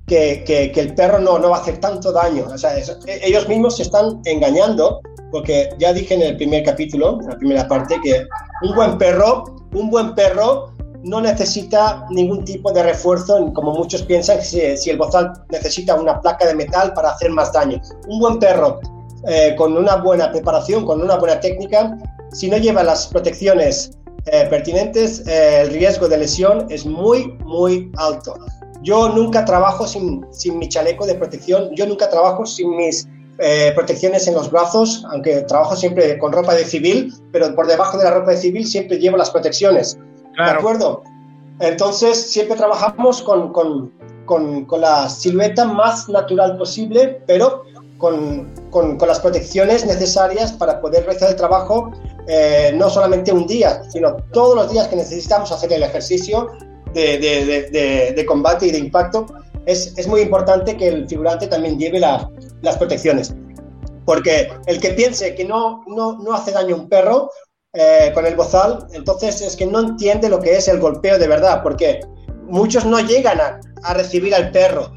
que, 0.08 0.44
que, 0.46 0.80
el 0.80 0.94
perro 0.94 1.20
no, 1.20 1.40
no 1.40 1.50
va 1.50 1.58
a 1.58 1.62
hacer 1.62 1.80
tanto 1.80 2.12
daño. 2.12 2.46
O 2.46 2.58
sea, 2.58 2.78
e, 2.78 2.84
ellos 3.24 3.48
mismos 3.48 3.78
se 3.78 3.84
están 3.84 4.22
engañando, 4.26 5.02
porque 5.32 5.70
ya 5.80 5.94
dije 5.94 6.14
en 6.14 6.22
el 6.22 6.38
primer 6.38 6.64
capítulo, 6.64 7.20
en 7.22 7.28
la 7.28 7.38
primera 7.38 7.68
parte, 7.68 8.00
que 8.04 8.26
un 8.62 8.76
buen 8.76 8.98
perro, 8.98 9.44
un 9.74 9.90
buen 9.90 10.14
perro 10.14 10.72
no 11.04 11.22
necesita 11.22 12.06
ningún 12.10 12.44
tipo 12.46 12.72
de 12.72 12.84
refuerzo, 12.84 13.52
como 13.54 13.74
muchos 13.74 14.04
piensan, 14.04 14.42
si, 14.42 14.76
si 14.78 14.90
el 14.90 14.98
bozal 14.98 15.34
necesita 15.50 15.96
una 15.96 16.20
placa 16.20 16.48
de 16.48 16.56
metal 16.56 16.94
para 16.94 17.12
hacer 17.12 17.32
más 17.32 17.52
daño. 17.54 17.80
Un 18.08 18.20
buen 18.20 18.40
perro 18.40 18.80
eh, 19.28 19.56
con 19.58 19.78
una 19.78 19.98
buena 19.98 20.32
preparación, 20.32 20.86
con 20.86 21.02
una 21.02 21.18
buena 21.18 21.40
técnica, 21.40 21.98
si 22.32 22.50
no 22.50 22.58
lleva 22.58 22.84
las 22.84 23.08
protecciones 23.08 23.92
eh, 24.28 24.48
pertinentes, 24.50 25.26
eh, 25.28 25.62
el 25.62 25.70
riesgo 25.70 26.08
de 26.08 26.18
lesión 26.18 26.66
es 26.70 26.84
muy, 26.86 27.28
muy 27.46 27.92
alto. 27.98 28.36
Yo 28.82 29.10
nunca 29.10 29.46
trabajo 29.46 29.86
sin, 29.86 30.26
sin 30.32 30.58
mi 30.58 30.68
chaleco 30.68 31.06
de 31.06 31.14
protección, 31.14 31.70
yo 31.76 31.86
nunca 31.86 32.10
trabajo 32.10 32.44
sin 32.46 32.76
mis 32.76 33.08
eh, 33.38 33.72
protecciones 33.76 34.28
en 34.28 34.34
los 34.34 34.50
brazos, 34.50 35.06
aunque 35.12 35.42
trabajo 35.42 35.76
siempre 35.76 36.18
con 36.18 36.32
ropa 36.32 36.56
de 36.56 36.66
civil, 36.66 37.14
pero 37.32 37.54
por 37.54 37.68
debajo 37.68 38.00
de 38.00 38.06
la 38.06 38.12
ropa 38.12 38.32
de 38.32 38.38
civil 38.38 38.66
siempre 38.66 38.98
llevo 38.98 39.16
las 39.16 39.30
protecciones. 39.30 39.98
¿De 40.38 40.50
acuerdo? 40.50 41.04
Entonces, 41.60 42.32
siempre 42.32 42.58
trabajamos 42.58 43.22
con, 43.22 43.54
con, 43.54 43.92
con, 44.26 44.66
con, 44.66 44.82
la 44.82 45.08
silueta 45.08 45.66
más 45.66 46.10
natural 46.10 46.58
posible, 46.58 47.22
pero 47.28 47.64
con, 48.00 48.52
con 48.72 48.98
las 49.08 49.20
protecciones 49.20 49.86
necesarias 49.86 50.52
para 50.52 50.82
poder 50.82 51.06
realizar 51.06 51.30
el 51.30 51.36
trabajo 51.36 51.92
eh, 52.28 52.74
no 52.76 52.90
solamente 52.90 53.32
un 53.32 53.46
día, 53.46 53.84
sino 53.90 54.16
todos 54.32 54.56
los 54.56 54.72
días 54.72 54.88
que 54.88 54.96
necesitamos 54.96 55.52
hacer 55.52 55.72
el 55.74 55.84
ejercicio 55.84 56.52
de, 56.94 58.26
combate 58.28 58.68
y 58.68 58.72
de 58.72 58.80
impacto, 58.80 59.26
es, 59.66 60.08
muy 60.08 60.22
importante 60.22 60.78
que 60.78 60.88
el 60.88 61.08
figurante 61.08 61.48
también 61.48 61.78
lleve 61.78 62.00
las 62.00 62.78
protecciones. 62.78 63.36
Porque 64.06 64.52
el 64.68 64.80
que 64.80 64.92
piense 64.92 65.36
que 65.36 65.46
no, 65.46 65.84
no, 65.88 66.18
no 66.20 66.34
hace 66.34 66.52
daño 66.52 66.76
a 66.76 66.80
un 66.80 66.90
perro 66.90 67.30
eh, 67.74 68.12
con 68.14 68.26
el 68.26 68.36
bozal, 68.36 68.88
entonces 68.94 69.42
es 69.42 69.56
que 69.56 69.66
no 69.66 69.80
entiende 69.80 70.30
lo 70.30 70.40
que 70.40 70.56
es 70.56 70.68
el 70.68 70.80
golpeo 70.80 71.18
de 71.18 71.28
verdad, 71.28 71.62
porque 71.64 72.00
muchos 72.48 72.86
no 72.86 73.00
llegan 73.00 73.42
a, 73.42 73.60
a 73.84 73.94
recibir 73.96 74.34
al 74.36 74.52
perro 74.52 74.92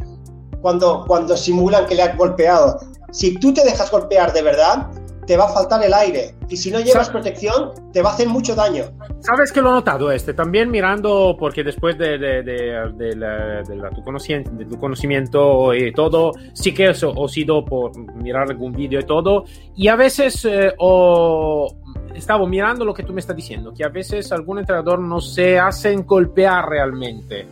cuando, 0.60 1.04
cuando 1.06 1.36
simulan 1.36 1.86
que 1.86 1.94
le 1.94 2.02
han 2.02 2.16
golpeado. 2.16 2.78
Si 3.10 3.34
tú 3.38 3.54
te 3.54 3.64
dejas 3.64 3.90
golpear 3.90 4.32
de 4.32 4.42
verdad, 4.42 4.88
te 5.28 5.36
va 5.36 5.44
a 5.44 5.52
faltar 5.52 5.84
el 5.84 5.92
aire. 5.92 6.34
Y 6.48 6.56
si 6.56 6.70
no 6.70 6.80
llevas 6.80 7.10
protección, 7.10 7.72
te 7.92 8.00
va 8.00 8.10
a 8.10 8.14
hacer 8.14 8.28
mucho 8.28 8.54
daño. 8.54 8.84
Sabes 9.20 9.52
que 9.52 9.60
lo 9.60 9.68
he 9.68 9.72
notado 9.72 10.10
este, 10.10 10.32
también 10.32 10.70
mirando, 10.70 11.36
porque 11.38 11.62
después 11.62 11.98
de, 11.98 12.16
de, 12.16 12.42
de, 12.42 13.14
la, 13.14 13.90
tu, 13.94 14.02
conocimiento, 14.02 14.50
de 14.52 14.64
tu 14.64 14.78
conocimiento 14.78 15.74
y 15.74 15.92
todo, 15.92 16.32
sí 16.54 16.72
que 16.72 16.88
eso, 16.88 17.12
he 17.14 17.28
sido 17.28 17.62
por 17.62 17.94
mirar 18.14 18.48
algún 18.48 18.72
vídeo 18.72 19.00
y 19.00 19.04
todo, 19.04 19.44
y 19.76 19.88
a 19.88 19.96
veces 19.96 20.46
eh, 20.46 20.72
o 20.78 21.76
estaba 22.14 22.46
mirando 22.46 22.86
lo 22.86 22.94
que 22.94 23.02
tú 23.02 23.12
me 23.12 23.20
estás 23.20 23.36
diciendo, 23.36 23.74
que 23.76 23.84
a 23.84 23.90
veces 23.90 24.32
algún 24.32 24.60
entrenador 24.60 24.98
no 24.98 25.20
se 25.20 25.58
hacen 25.58 26.06
golpear 26.06 26.66
realmente. 26.66 27.46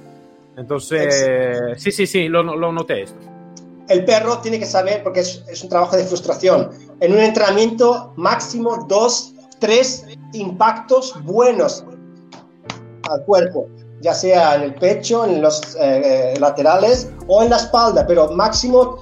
Entonces, 0.57 1.77
sí, 1.77 1.93
sí, 1.93 2.07
sí, 2.07 2.29
lo, 2.29 2.43
lo 2.43 2.73
noté 2.73 3.03
esto 3.03 3.37
el 3.89 4.05
perro 4.05 4.39
tiene 4.39 4.59
que 4.59 4.67
saber, 4.67 5.03
porque 5.03 5.21
es, 5.21 5.63
un 5.63 5.69
trabajo 5.69 5.97
de 5.97 6.05
frustración, 6.05 6.71
en 7.01 7.13
un 7.13 7.21
entrenamiento 7.21 8.13
máximo 8.17 8.85
dos, 8.89 9.35
tres 9.59 10.05
impactos 10.33 11.15
buenos 11.25 11.85
al 13.11 13.25
cuerpo, 13.25 13.69
ya 14.01 14.15
sea 14.15 14.57
en 14.57 14.63
el 14.63 14.75
pecho, 14.75 15.25
en 15.25 15.43
los 15.43 15.77
eh, 15.81 16.35
laterales 16.39 17.11
o 17.29 17.43
en 17.43 17.51
la 17.51 17.57
espalda, 17.57 18.07
pero 18.07 18.31
máximo 18.33 18.99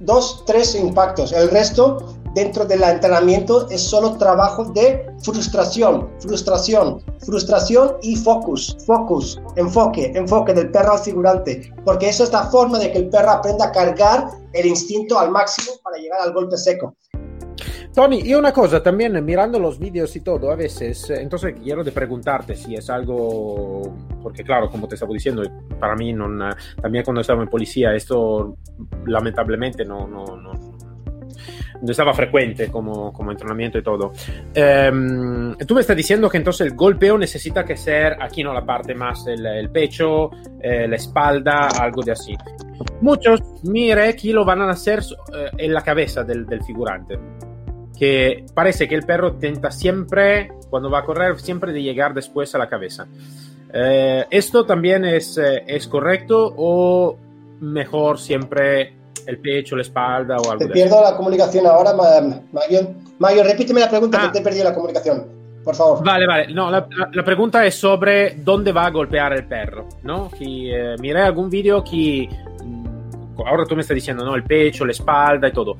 dos, 0.00 0.44
tres 0.46 0.74
impactos. 0.74 1.32
El 1.32 1.50
resto 1.50 2.16
dentro 2.34 2.66
del 2.66 2.82
entrenamiento 2.82 3.66
es 3.70 3.80
solo 3.80 4.18
trabajo 4.18 4.64
de 4.66 5.06
frustración, 5.22 6.10
frustración, 6.20 7.02
frustración 7.24 7.96
y 8.02 8.14
focus, 8.14 8.76
focus, 8.86 9.40
enfoque, 9.56 10.12
enfoque 10.14 10.52
del 10.52 10.70
perro 10.70 10.92
al 10.92 10.98
figurante, 10.98 11.72
porque 11.84 12.10
eso 12.10 12.24
es 12.24 12.32
la 12.32 12.44
forma 12.50 12.78
de 12.78 12.92
que 12.92 12.98
el 12.98 13.08
perro 13.08 13.30
aprenda 13.30 13.66
a 13.66 13.72
cargar 13.72 14.28
el 14.52 14.66
instinto 14.66 15.18
al 15.18 15.30
máximo 15.30 15.72
para 15.82 15.96
llegar 15.96 16.20
al 16.20 16.34
golpe 16.34 16.58
seco. 16.58 16.94
Tony, 17.96 18.20
y 18.22 18.34
una 18.34 18.52
cosa, 18.52 18.82
también 18.82 19.24
mirando 19.24 19.58
los 19.58 19.78
vídeos 19.78 20.14
y 20.16 20.20
todo, 20.20 20.50
a 20.50 20.54
veces, 20.54 21.08
eh, 21.08 21.22
entonces 21.22 21.54
quiero 21.62 21.82
de 21.82 21.92
preguntarte 21.92 22.54
si 22.54 22.74
es 22.74 22.90
algo, 22.90 23.96
porque 24.22 24.44
claro, 24.44 24.68
como 24.68 24.86
te 24.86 24.96
estaba 24.96 25.14
diciendo, 25.14 25.42
para 25.80 25.96
mí 25.96 26.12
no, 26.12 26.28
también 26.78 27.02
cuando 27.02 27.22
estaba 27.22 27.42
en 27.42 27.48
policía, 27.48 27.94
esto 27.94 28.58
lamentablemente 29.06 29.86
no, 29.86 30.06
no, 30.06 30.24
no 30.36 30.76
no 31.82 31.90
estaba 31.90 32.12
frecuente 32.12 32.68
como, 32.70 33.12
como 33.12 33.30
entrenamiento 33.30 33.78
y 33.78 33.82
todo. 33.82 34.12
Em, 34.54 35.54
tú 35.56 35.74
me 35.74 35.80
estás 35.80 35.96
diciendo 35.96 36.28
que 36.28 36.38
entonces 36.38 36.66
el 36.66 36.74
golpeo 36.74 37.18
necesita 37.18 37.64
que 37.64 37.76
ser 37.76 38.16
aquí, 38.20 38.42
¿no? 38.42 38.52
La 38.52 38.64
parte 38.64 38.94
más 38.94 39.26
el, 39.26 39.44
el 39.44 39.70
pecho, 39.70 40.30
eh, 40.60 40.86
la 40.88 40.96
espalda, 40.96 41.68
algo 41.78 42.02
de 42.02 42.12
así. 42.12 42.34
Muchos, 43.00 43.40
mire, 43.64 44.08
aquí 44.08 44.32
lo 44.32 44.44
van 44.44 44.62
a 44.62 44.70
hacer 44.70 45.00
eh, 45.00 45.50
en 45.58 45.72
la 45.74 45.82
cabeza 45.82 46.24
del, 46.24 46.46
del 46.46 46.62
figurante. 46.62 47.18
Que 47.98 48.44
parece 48.54 48.86
que 48.88 48.94
el 48.94 49.04
perro 49.04 49.28
intenta 49.28 49.70
siempre, 49.70 50.50
cuando 50.68 50.90
va 50.90 51.00
a 51.00 51.04
correr, 51.04 51.38
siempre 51.40 51.72
de 51.72 51.82
llegar 51.82 52.12
después 52.12 52.54
a 52.54 52.58
la 52.58 52.68
cabeza. 52.68 53.06
Eh, 53.72 54.26
¿Esto 54.30 54.64
también 54.66 55.04
es, 55.04 55.38
es 55.38 55.88
correcto 55.88 56.54
o 56.56 57.16
mejor 57.60 58.18
siempre 58.18 58.96
el 59.26 59.38
pecho, 59.38 59.76
la 59.76 59.82
espalda 59.82 60.36
o 60.36 60.50
algo. 60.50 60.58
Te 60.58 60.68
pierdo 60.68 61.02
la 61.02 61.16
comunicación 61.16 61.66
ahora, 61.66 61.92
Mario. 61.92 62.94
Mario, 63.18 63.42
repíteme 63.44 63.80
la 63.80 63.90
pregunta 63.90 64.20
que 64.20 64.26
ah. 64.26 64.32
te 64.32 64.38
he 64.38 64.42
perdido 64.42 64.64
la 64.64 64.74
comunicación. 64.74 65.26
Por 65.64 65.74
favor. 65.74 66.04
Vale, 66.04 66.26
vale. 66.26 66.54
No, 66.54 66.70
la, 66.70 66.86
pregunta 67.24 67.66
es 67.66 67.74
sobre 67.74 68.36
dónde 68.36 68.70
va 68.70 68.86
a 68.86 68.90
golpear 68.90 69.32
el 69.32 69.46
perro, 69.46 69.88
¿no? 70.04 70.30
Que, 70.30 70.44
eh, 70.70 70.94
miré 71.00 71.22
algún 71.22 71.50
vídeo 71.50 71.82
que 71.82 72.28
mm, 72.64 73.40
ahora 73.44 73.64
tú 73.64 73.74
me 73.74 73.80
estás 73.80 73.96
diciendo, 73.96 74.24
¿no? 74.24 74.36
El 74.36 74.44
pecho, 74.44 74.84
la 74.84 74.92
espalda 74.92 75.48
y 75.48 75.52
todo. 75.52 75.76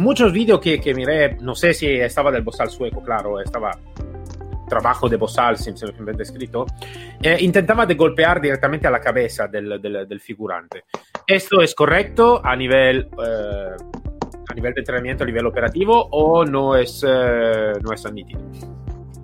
Muchos 0.00 0.32
vídeos 0.32 0.60
que, 0.60 0.80
que 0.80 0.94
miré, 0.94 1.36
no 1.42 1.54
sé 1.54 1.74
si 1.74 1.86
estaba 1.86 2.30
del 2.30 2.40
bozal 2.40 2.70
sueco, 2.70 3.02
claro, 3.02 3.38
estaba 3.38 3.78
trabajo 4.66 5.10
de 5.10 5.16
Bosal, 5.16 5.58
simplemente 5.58 6.22
escrito, 6.22 6.64
eh, 7.20 7.36
intentaba 7.40 7.84
de 7.84 7.96
golpear 7.96 8.40
directamente 8.40 8.86
a 8.86 8.90
la 8.90 9.00
cabeza 9.00 9.46
del, 9.46 9.82
del, 9.82 10.08
del 10.08 10.20
figurante. 10.20 10.84
¿Esto 11.26 11.60
es 11.60 11.74
correcto 11.74 12.40
a 12.42 12.56
nivel, 12.56 13.08
eh, 13.22 13.76
a 14.48 14.54
nivel 14.54 14.72
de 14.72 14.80
entrenamiento, 14.80 15.24
a 15.24 15.26
nivel 15.26 15.44
operativo 15.44 16.08
o 16.12 16.46
no 16.46 16.76
es, 16.76 17.04
eh, 17.06 17.72
no 17.82 17.92
es 17.92 18.06
admitido? 18.06 18.40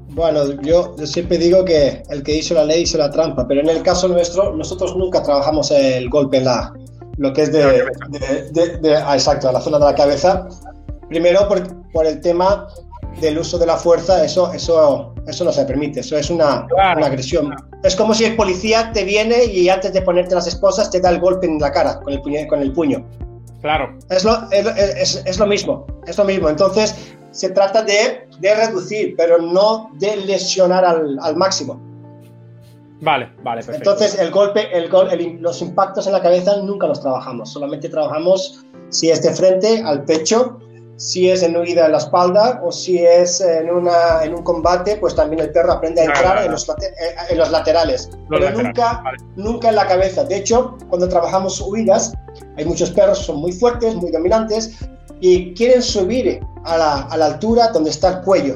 Bueno, 0.09 0.61
yo, 0.61 0.95
yo, 0.99 1.07
siempre 1.07 1.39
digo 1.39 1.65
que 1.65 2.03
el 2.11 2.23
que 2.23 2.37
hizo 2.37 2.53
la 2.53 2.65
ley 2.65 2.83
hizo 2.83 2.99
la 2.99 3.11
trampa, 3.11 3.49
pero 3.49 3.63
en 3.63 3.71
el 3.71 3.83
caso 3.83 4.09
nuestro, 4.09 4.55
nosotros 4.55 4.95
nunca 4.95 5.23
trabajamos 5.23 5.71
el 5.71 6.09
golpe 6.11 6.39
en 6.39 6.45
la, 6.47 6.75
lo 7.19 7.33
que 7.33 7.43
es 7.43 7.53
de, 7.53 7.85
de, 8.53 8.79
de, 8.79 8.97
ah, 8.97 9.15
exacto, 9.15 9.51
la 9.51 9.61
zona 9.61 9.79
de 9.79 9.85
la 9.85 9.95
cabeza. 9.95 10.49
Primero 11.09 11.49
por, 11.49 11.83
por 11.93 12.07
el 12.07 12.21
tema 12.21 12.67
del 13.21 13.39
uso 13.39 13.59
de 13.59 13.67
la 13.67 13.77
fuerza, 13.77 14.25
eso, 14.25 14.53
eso, 14.53 15.15
eso 15.27 15.45
no 15.45 15.53
se 15.53 15.65
permite, 15.65 16.01
eso 16.01 16.17
es 16.17 16.31
una, 16.31 16.67
una, 16.73 17.07
agresión. 17.07 17.55
Es 17.83 17.97
como 17.97 18.15
si 18.15 18.25
el 18.25 18.37
policía 18.37 18.91
te 18.93 19.05
viene 19.05 19.45
y 19.45 19.69
antes 19.69 19.93
de 19.93 20.03
ponerte 20.03 20.35
las 20.35 20.47
esposas 20.47 20.91
te 20.91 21.01
da 21.01 21.11
el 21.11 21.21
golpe 21.21 21.47
en 21.47 21.59
la 21.59 21.73
cara 21.73 22.01
con 22.01 22.13
el 22.13 22.21
puño. 22.21 22.47
Con 22.49 22.61
el 22.61 22.73
puño. 22.73 23.07
Claro. 23.63 23.97
Es 24.11 24.25
lo, 24.25 24.51
es, 24.51 25.23
es, 25.25 25.39
lo 25.39 25.47
mismo, 25.47 25.87
es 26.07 26.19
lo 26.19 26.25
mismo. 26.25 26.49
Entonces, 26.49 26.95
se 27.31 27.51
trata 27.51 27.83
de, 27.83 28.29
de 28.39 28.55
reducir, 28.55 29.15
pero 29.17 29.39
no 29.39 29.91
de 29.95 30.17
lesionar 30.19 30.85
al, 30.85 31.19
al 31.21 31.37
máximo. 31.37 31.81
Vale, 33.01 33.31
vale, 33.43 33.63
perfecto. 33.63 33.91
Entonces, 33.91 34.19
el 34.19 34.31
golpe, 34.31 34.69
el, 34.77 34.91
el, 35.11 35.41
los 35.41 35.61
impactos 35.61 36.07
en 36.07 36.13
la 36.13 36.23
cabeza 36.23 36.57
nunca 36.63 36.87
los 36.87 37.01
trabajamos, 37.01 37.53
solamente 37.53 37.89
trabajamos 37.89 38.65
si 38.89 39.11
es 39.11 39.23
de 39.23 39.35
frente 39.35 39.83
al 39.83 40.05
pecho, 40.05 40.59
si 40.97 41.31
es 41.31 41.43
en 41.43 41.55
huida 41.57 41.87
en 41.87 41.93
la 41.93 41.99
espalda 41.99 42.61
o 42.65 42.73
si 42.73 42.99
es 43.05 43.43
en, 43.43 43.71
una, 43.71 44.25
en 44.25 44.35
un 44.35 44.43
combate, 44.43 44.97
pues 44.97 45.15
también 45.15 45.43
el 45.43 45.53
perro 45.53 45.73
aprende 45.73 46.01
a 46.01 46.05
entrar 46.07 46.45
En, 46.45 46.51
los, 46.51 46.67
en, 47.29 47.39
los, 47.39 47.51
laterales, 47.51 48.09
pero 48.31 48.51
nunca, 48.51 49.03
nunca 49.37 49.69
en 49.69 49.77
la 49.77 49.87
cabeza. 49.87 50.25
De 50.25 50.37
hecho, 50.37 50.79
cuando 50.89 51.07
trabajamos 51.09 51.61
huidas, 51.61 52.15
hay 52.57 52.65
muchos 52.65 52.91
perros 52.91 53.19
que 53.19 53.25
son 53.27 53.37
muy 53.37 53.53
fuertes, 53.53 53.95
muy 53.95 54.11
dominantes 54.11 54.79
y 55.21 55.53
quieren 55.55 55.83
subir 55.83 56.41
a 56.65 56.79
la, 56.79 57.03
a 57.03 57.17
la 57.19 57.27
altura 57.27 57.69
donde 57.69 57.91
está 57.91 58.19
el 58.19 58.21
cuello. 58.23 58.55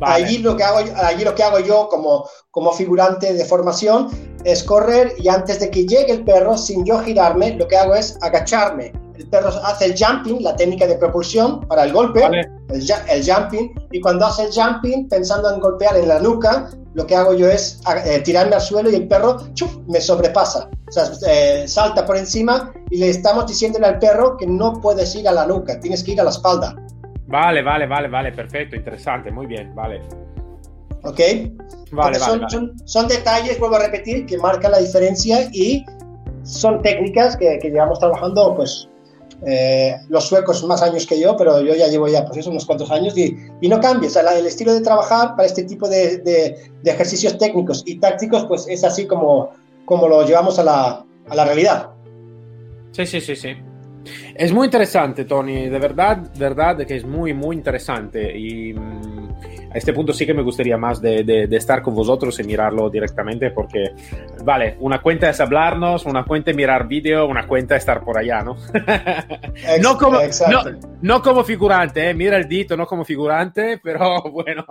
Allí, 0.00 0.38
lo 0.38 0.56
que 0.56 0.62
hago, 0.62 0.78
allí 0.96 1.24
lo 1.24 1.34
que 1.34 1.42
hago 1.42 1.58
yo 1.58 1.88
como, 1.88 2.28
como 2.58 2.72
figurante 2.72 3.34
de 3.34 3.44
formación 3.44 4.08
es 4.42 4.64
correr 4.64 5.12
y 5.20 5.28
antes 5.28 5.60
de 5.60 5.70
que 5.70 5.86
llegue 5.86 6.10
el 6.10 6.24
perro, 6.24 6.58
sin 6.58 6.84
yo 6.84 6.98
girarme, 6.98 7.54
lo 7.54 7.68
que 7.68 7.76
hago 7.76 7.94
es 7.94 8.18
agacharme. 8.20 8.90
El 9.16 9.28
perro 9.28 9.50
hace 9.64 9.84
el 9.84 9.94
jumping, 9.96 10.42
la 10.42 10.56
técnica 10.56 10.84
de 10.88 10.96
propulsión 10.96 11.60
para 11.68 11.84
el 11.84 11.92
golpe, 11.92 12.20
el, 12.24 12.90
el, 13.10 13.24
jumping, 13.24 13.72
y 13.92 14.00
cuando 14.00 14.26
hace 14.26 14.46
el 14.46 14.50
jumping, 14.52 15.08
pensando 15.08 15.54
en 15.54 15.60
golpear 15.60 15.96
en 15.98 16.08
la 16.08 16.18
nuca, 16.18 16.68
lo 16.94 17.06
que 17.06 17.14
hago 17.14 17.32
yo 17.32 17.48
es 17.48 17.80
eh, 18.04 18.18
tirarme 18.24 18.56
al 18.56 18.60
suelo 18.60 18.90
y 18.90 18.96
el 18.96 19.06
perro 19.06 19.36
me 19.86 20.00
sobrepasa. 20.00 20.68
O 20.88 20.90
sea, 20.90 21.04
eh, 21.28 21.68
salta 21.68 22.04
por 22.04 22.16
encima 22.16 22.72
y 22.90 22.98
le 22.98 23.10
estamos 23.10 23.46
diciéndole 23.46 23.86
al 23.86 24.00
perro 24.00 24.36
que 24.36 24.48
no 24.48 24.80
puedes 24.80 25.14
ir 25.14 25.28
a 25.28 25.32
la 25.32 25.46
nuca, 25.46 25.78
tienes 25.78 26.02
que 26.02 26.10
ir 26.10 26.20
a 26.20 26.24
la 26.24 26.30
espalda. 26.30 26.74
Vale, 27.28 27.62
vale, 27.62 27.86
vale, 27.86 28.08
vale, 28.08 28.32
perfecto, 28.32 28.74
interesante, 28.74 29.30
muy 29.30 29.46
bien, 29.46 29.72
vale. 29.76 30.02
¿Ok? 31.02 31.20
Vale, 31.92 32.18
son, 32.18 32.76
Son, 32.84 33.08
detalles, 33.08 33.58
vuelvo 33.58 33.76
a 33.76 33.80
repetir, 33.80 34.26
que 34.26 34.36
marcan 34.38 34.72
la 34.72 34.78
diferencia 34.78 35.48
y 35.52 35.84
son 36.42 36.82
técnicas 36.82 37.36
que, 37.36 37.58
que 37.60 37.70
llevamos 37.70 37.98
trabajando, 37.98 38.54
pues, 38.56 38.88
eh, 39.46 39.94
los 40.08 40.26
suecos 40.26 40.64
más 40.64 40.82
años 40.82 41.06
que 41.06 41.20
yo, 41.20 41.36
pero 41.36 41.60
yo 41.60 41.74
ya 41.74 41.86
llevo 41.86 42.08
ya, 42.08 42.24
pues 42.24 42.38
eso, 42.38 42.50
unos 42.50 42.66
cuantos 42.66 42.90
años 42.90 43.16
y, 43.16 43.36
y 43.60 43.68
no 43.68 43.80
cambia. 43.80 44.08
O 44.08 44.10
sea, 44.10 44.22
el 44.36 44.46
estilo 44.46 44.74
de 44.74 44.80
trabajar 44.80 45.36
para 45.36 45.46
este 45.46 45.62
tipo 45.62 45.88
de, 45.88 46.18
de, 46.18 46.56
de, 46.82 46.90
ejercicios 46.90 47.38
técnicos 47.38 47.84
y 47.86 47.98
tácticos, 48.00 48.46
pues 48.46 48.66
es 48.68 48.82
así 48.82 49.06
como, 49.06 49.50
como 49.84 50.08
lo 50.08 50.26
llevamos 50.26 50.58
a 50.58 50.64
la, 50.64 51.04
a 51.28 51.34
la 51.34 51.44
realidad. 51.44 51.90
Sí, 52.90 53.06
sí, 53.06 53.20
sí, 53.20 53.36
sí. 53.36 53.50
Es 54.34 54.52
muy 54.52 54.66
interesante, 54.66 55.24
Tony, 55.24 55.68
de 55.68 55.78
verdad, 55.78 56.30
verdad 56.36 56.78
que 56.86 56.96
es 56.96 57.04
muy, 57.04 57.32
muy 57.32 57.54
interesante. 57.54 58.36
Y 58.36 58.72
mmm, 58.72 59.07
a 59.70 59.76
este 59.76 59.92
punto 59.92 60.12
sí 60.12 60.24
que 60.24 60.34
me 60.34 60.42
gustaría 60.42 60.76
más 60.78 61.00
de, 61.00 61.24
de, 61.24 61.46
de, 61.46 61.56
estar 61.56 61.82
con 61.82 61.94
vosotros 61.94 62.38
y 62.40 62.44
mirarlo 62.44 62.88
directamente, 62.88 63.50
porque, 63.50 63.92
vale, 64.42 64.76
una 64.80 65.02
cuenta 65.02 65.28
es 65.28 65.40
hablarnos, 65.40 66.06
una 66.06 66.24
cuenta 66.24 66.50
es 66.50 66.56
mirar 66.56 66.88
vídeo, 66.88 67.26
una 67.26 67.46
cuenta 67.46 67.76
es 67.76 67.82
estar 67.82 68.02
por 68.02 68.18
allá, 68.18 68.42
¿no? 68.42 68.56
no, 69.82 69.98
como, 69.98 70.18
no, 70.50 70.62
no, 71.02 71.22
como 71.22 71.44
figurante, 71.44 72.10
¿eh? 72.10 72.14
mira 72.14 72.36
el 72.38 72.48
dito, 72.48 72.76
no 72.76 72.86
como 72.86 73.04
figurante, 73.04 73.78
pero 73.82 74.22
bueno. 74.32 74.64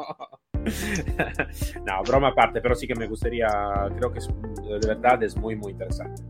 no, 1.86 2.04
broma 2.06 2.30
aparte, 2.30 2.60
pero 2.60 2.76
sí 2.76 2.88
que 2.88 2.96
me 2.96 3.08
gustaría, 3.08 3.48
creo 3.98 4.12
que 4.12 4.20
es, 4.20 4.28
de 4.28 4.88
verdad 4.88 5.22
es 5.24 5.38
muy, 5.38 5.56
muy 5.56 5.74
interesante. 5.74 6.24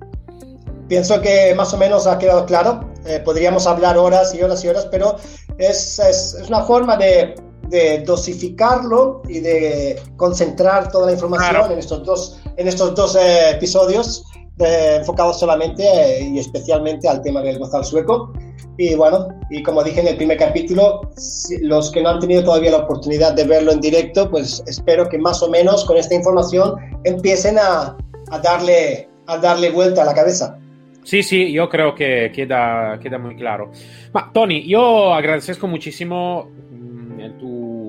Pienso 0.89 1.21
que 1.21 1.53
más 1.55 1.73
o 1.73 1.77
menos 1.77 2.07
ha 2.07 2.17
quedado 2.17 2.45
claro. 2.45 2.89
Eh, 3.05 3.19
podríamos 3.23 3.67
hablar 3.67 3.97
horas 3.97 4.33
y 4.33 4.41
horas 4.41 4.63
y 4.63 4.69
horas, 4.69 4.87
pero 4.89 5.17
es, 5.57 5.99
es, 5.99 6.37
es 6.41 6.47
una 6.47 6.61
forma 6.63 6.95
de, 6.95 7.35
de, 7.69 8.03
dosificarlo 8.05 9.21
y 9.27 9.39
de 9.39 9.99
concentrar 10.15 10.91
toda 10.91 11.07
la 11.07 11.13
información 11.13 11.49
claro. 11.49 11.73
en 11.73 11.79
estos 11.79 12.03
dos, 12.03 12.41
en 12.55 12.67
estos 12.67 12.95
dos 12.95 13.15
eh, 13.15 13.51
episodios 13.51 14.23
eh, 14.59 14.95
enfocados 14.99 15.39
solamente 15.39 15.83
eh, 15.83 16.23
y 16.23 16.39
especialmente 16.39 17.07
al 17.07 17.21
tema 17.21 17.41
del 17.41 17.59
gozal 17.59 17.85
sueco. 17.85 18.33
Y 18.79 18.95
bueno, 18.95 19.27
y 19.49 19.63
como 19.63 19.83
dije 19.83 20.01
en 20.01 20.07
el 20.07 20.17
primer 20.17 20.37
capítulo, 20.37 21.01
los 21.61 21.91
que 21.91 22.01
no 22.01 22.09
han 22.09 22.19
tenido 22.19 22.43
todavía 22.43 22.71
la 22.71 22.77
oportunidad 22.77 23.33
de 23.33 23.43
verlo 23.43 23.71
en 23.71 23.81
directo, 23.81 24.29
pues 24.29 24.63
espero 24.67 25.09
que 25.09 25.17
más 25.17 25.41
o 25.41 25.49
menos 25.49 25.83
con 25.85 25.97
esta 25.97 26.13
información 26.13 26.75
empiecen 27.03 27.57
a, 27.57 27.97
a 28.29 28.39
darle, 28.39 29.09
a 29.25 29.37
darle 29.37 29.71
vuelta 29.71 30.03
a 30.03 30.05
la 30.05 30.13
cabeza. 30.13 30.59
Sí, 31.03 31.23
sí, 31.23 31.53
yo 31.53 31.69
creo 31.69 31.95
que 31.95 32.31
queda, 32.35 32.99
queda 32.99 33.17
muy 33.17 33.35
claro. 33.35 33.71
Ma, 34.11 34.29
Tony, 34.33 34.67
yo 34.67 35.13
agradezco 35.13 35.65
muchísimo 35.65 36.49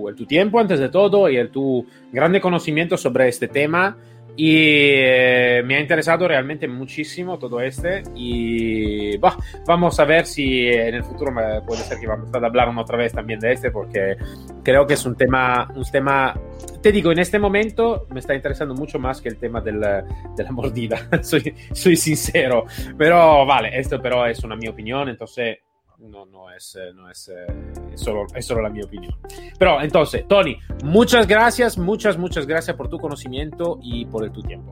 el 0.09 0.14
tu, 0.14 0.27
tiempo 0.27 0.61
antes 0.61 0.81
de 0.81 0.88
todo 0.88 1.29
y 1.29 1.37
el 1.37 1.51
tu 1.51 1.87
grande 2.12 2.40
conocimiento 2.40 2.97
sobre 2.97 3.29
este 3.29 3.49
tema. 3.49 3.97
Y 4.37 4.55
eh, 4.55 5.62
me 5.64 5.75
ha 5.75 5.81
interesado 5.81 6.29
realmente 6.29 6.68
muchísimo 6.68 7.40
todo 7.40 7.61
este. 7.61 8.05
Y 8.14 9.16
bah, 9.18 9.37
vamos 9.66 9.99
a 9.99 10.05
ver 10.05 10.27
si 10.27 10.68
en 10.68 10.94
el 10.94 11.03
futuro 11.03 11.33
puede 11.66 11.83
ser 11.83 11.99
que 11.99 12.07
vamos 12.07 12.33
a 12.33 12.38
hablar 12.38 12.68
otra 12.79 12.97
vez 12.97 13.12
también 13.12 13.40
de 13.40 13.53
este, 13.53 13.73
porque 13.73 14.16
creo 14.62 14.87
que 14.87 14.94
es 14.94 15.05
un 15.05 15.16
tema, 15.16 15.68
un 15.75 15.85
tema 15.90 16.35
te 16.81 16.92
digo, 16.92 17.11
en 17.11 17.18
este 17.18 17.38
momento 17.38 18.07
me 18.11 18.21
está 18.21 18.35
interesando 18.35 18.75
mucho 18.75 18.99
más 18.99 19.21
que 19.21 19.29
el 19.29 19.38
tema 19.38 19.61
del, 19.61 19.81
de 19.81 20.44
la 20.44 20.53
mordida, 20.53 21.09
soy, 21.23 21.55
soy, 21.73 21.97
sincero, 21.97 22.64
pero 22.97 23.44
vale, 23.44 23.77
esto 23.79 24.01
pero 24.01 24.25
es 24.27 24.42
una 24.44 24.55
mi 24.55 24.68
opinión, 24.68 25.09
entonces 25.09 25.59
no, 25.99 26.25
no 26.27 26.51
es, 26.53 26.79
no 26.94 27.11
es, 27.11 27.29
es, 27.29 27.77
solo, 27.98 28.26
es 28.34 28.46
solo 28.46 28.62
la 28.62 28.70
mi 28.70 28.82
opinión. 28.82 29.14
Pero 29.58 29.80
entonces, 29.82 30.24
Tony, 30.28 30.56
muchas 30.84 31.26
gracias, 31.26 31.78
muchas, 31.78 32.16
muchas 32.18 32.46
gracias 32.46 32.76
por 32.76 32.88
tu 32.88 32.98
conocimiento 32.98 33.78
y 33.82 34.06
por 34.06 34.24
el, 34.24 34.32
tu 34.32 34.42
tiempo. 34.42 34.70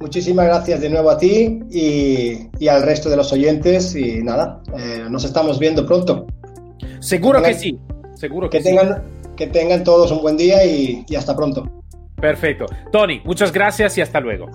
Muchísimas 0.00 0.46
gracias 0.46 0.80
de 0.80 0.90
nuevo 0.90 1.10
a 1.10 1.18
ti 1.18 1.60
y, 1.70 2.48
y 2.58 2.68
al 2.68 2.82
resto 2.82 3.08
de 3.08 3.16
los 3.16 3.32
oyentes 3.32 3.94
y 3.94 4.22
nada, 4.22 4.60
eh, 4.76 5.04
nos 5.08 5.24
estamos 5.24 5.58
viendo 5.58 5.86
pronto. 5.86 6.26
Seguro 6.98 7.40
que, 7.40 7.54
tengan, 7.54 7.54
que 7.54 7.58
sí, 7.58 7.78
seguro 8.14 8.50
que, 8.50 8.58
que 8.58 8.64
tengan, 8.64 8.88
sí 8.88 9.22
que 9.36 9.46
tengan 9.46 9.84
todos 9.84 10.10
un 10.10 10.22
buen 10.22 10.36
día 10.36 10.64
y, 10.64 11.04
y 11.08 11.16
hasta 11.16 11.34
pronto. 11.34 11.68
Perfecto. 12.16 12.66
Tony, 12.92 13.20
muchas 13.24 13.52
gracias 13.52 13.98
y 13.98 14.00
hasta 14.00 14.20
luego. 14.20 14.46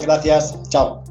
Gracias, 0.00 0.58
chao. 0.68 1.02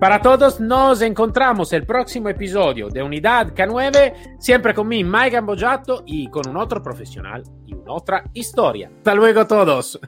Para 0.00 0.22
todos 0.22 0.60
nos 0.60 1.02
encontramos 1.02 1.74
el 1.74 1.84
próximo 1.84 2.30
episodio 2.30 2.88
de 2.88 3.02
Unidad 3.02 3.52
K9, 3.52 4.38
siempre 4.38 4.72
con 4.72 4.88
mi 4.88 5.04
Mike 5.04 5.32
Gambojato 5.32 6.04
y 6.06 6.26
con 6.30 6.48
un 6.48 6.56
otro 6.56 6.82
profesional 6.82 7.42
y 7.66 7.74
una 7.74 7.92
otra 7.92 8.24
historia. 8.32 8.90
Hasta 8.96 9.14
luego 9.14 9.46
todos. 9.46 10.00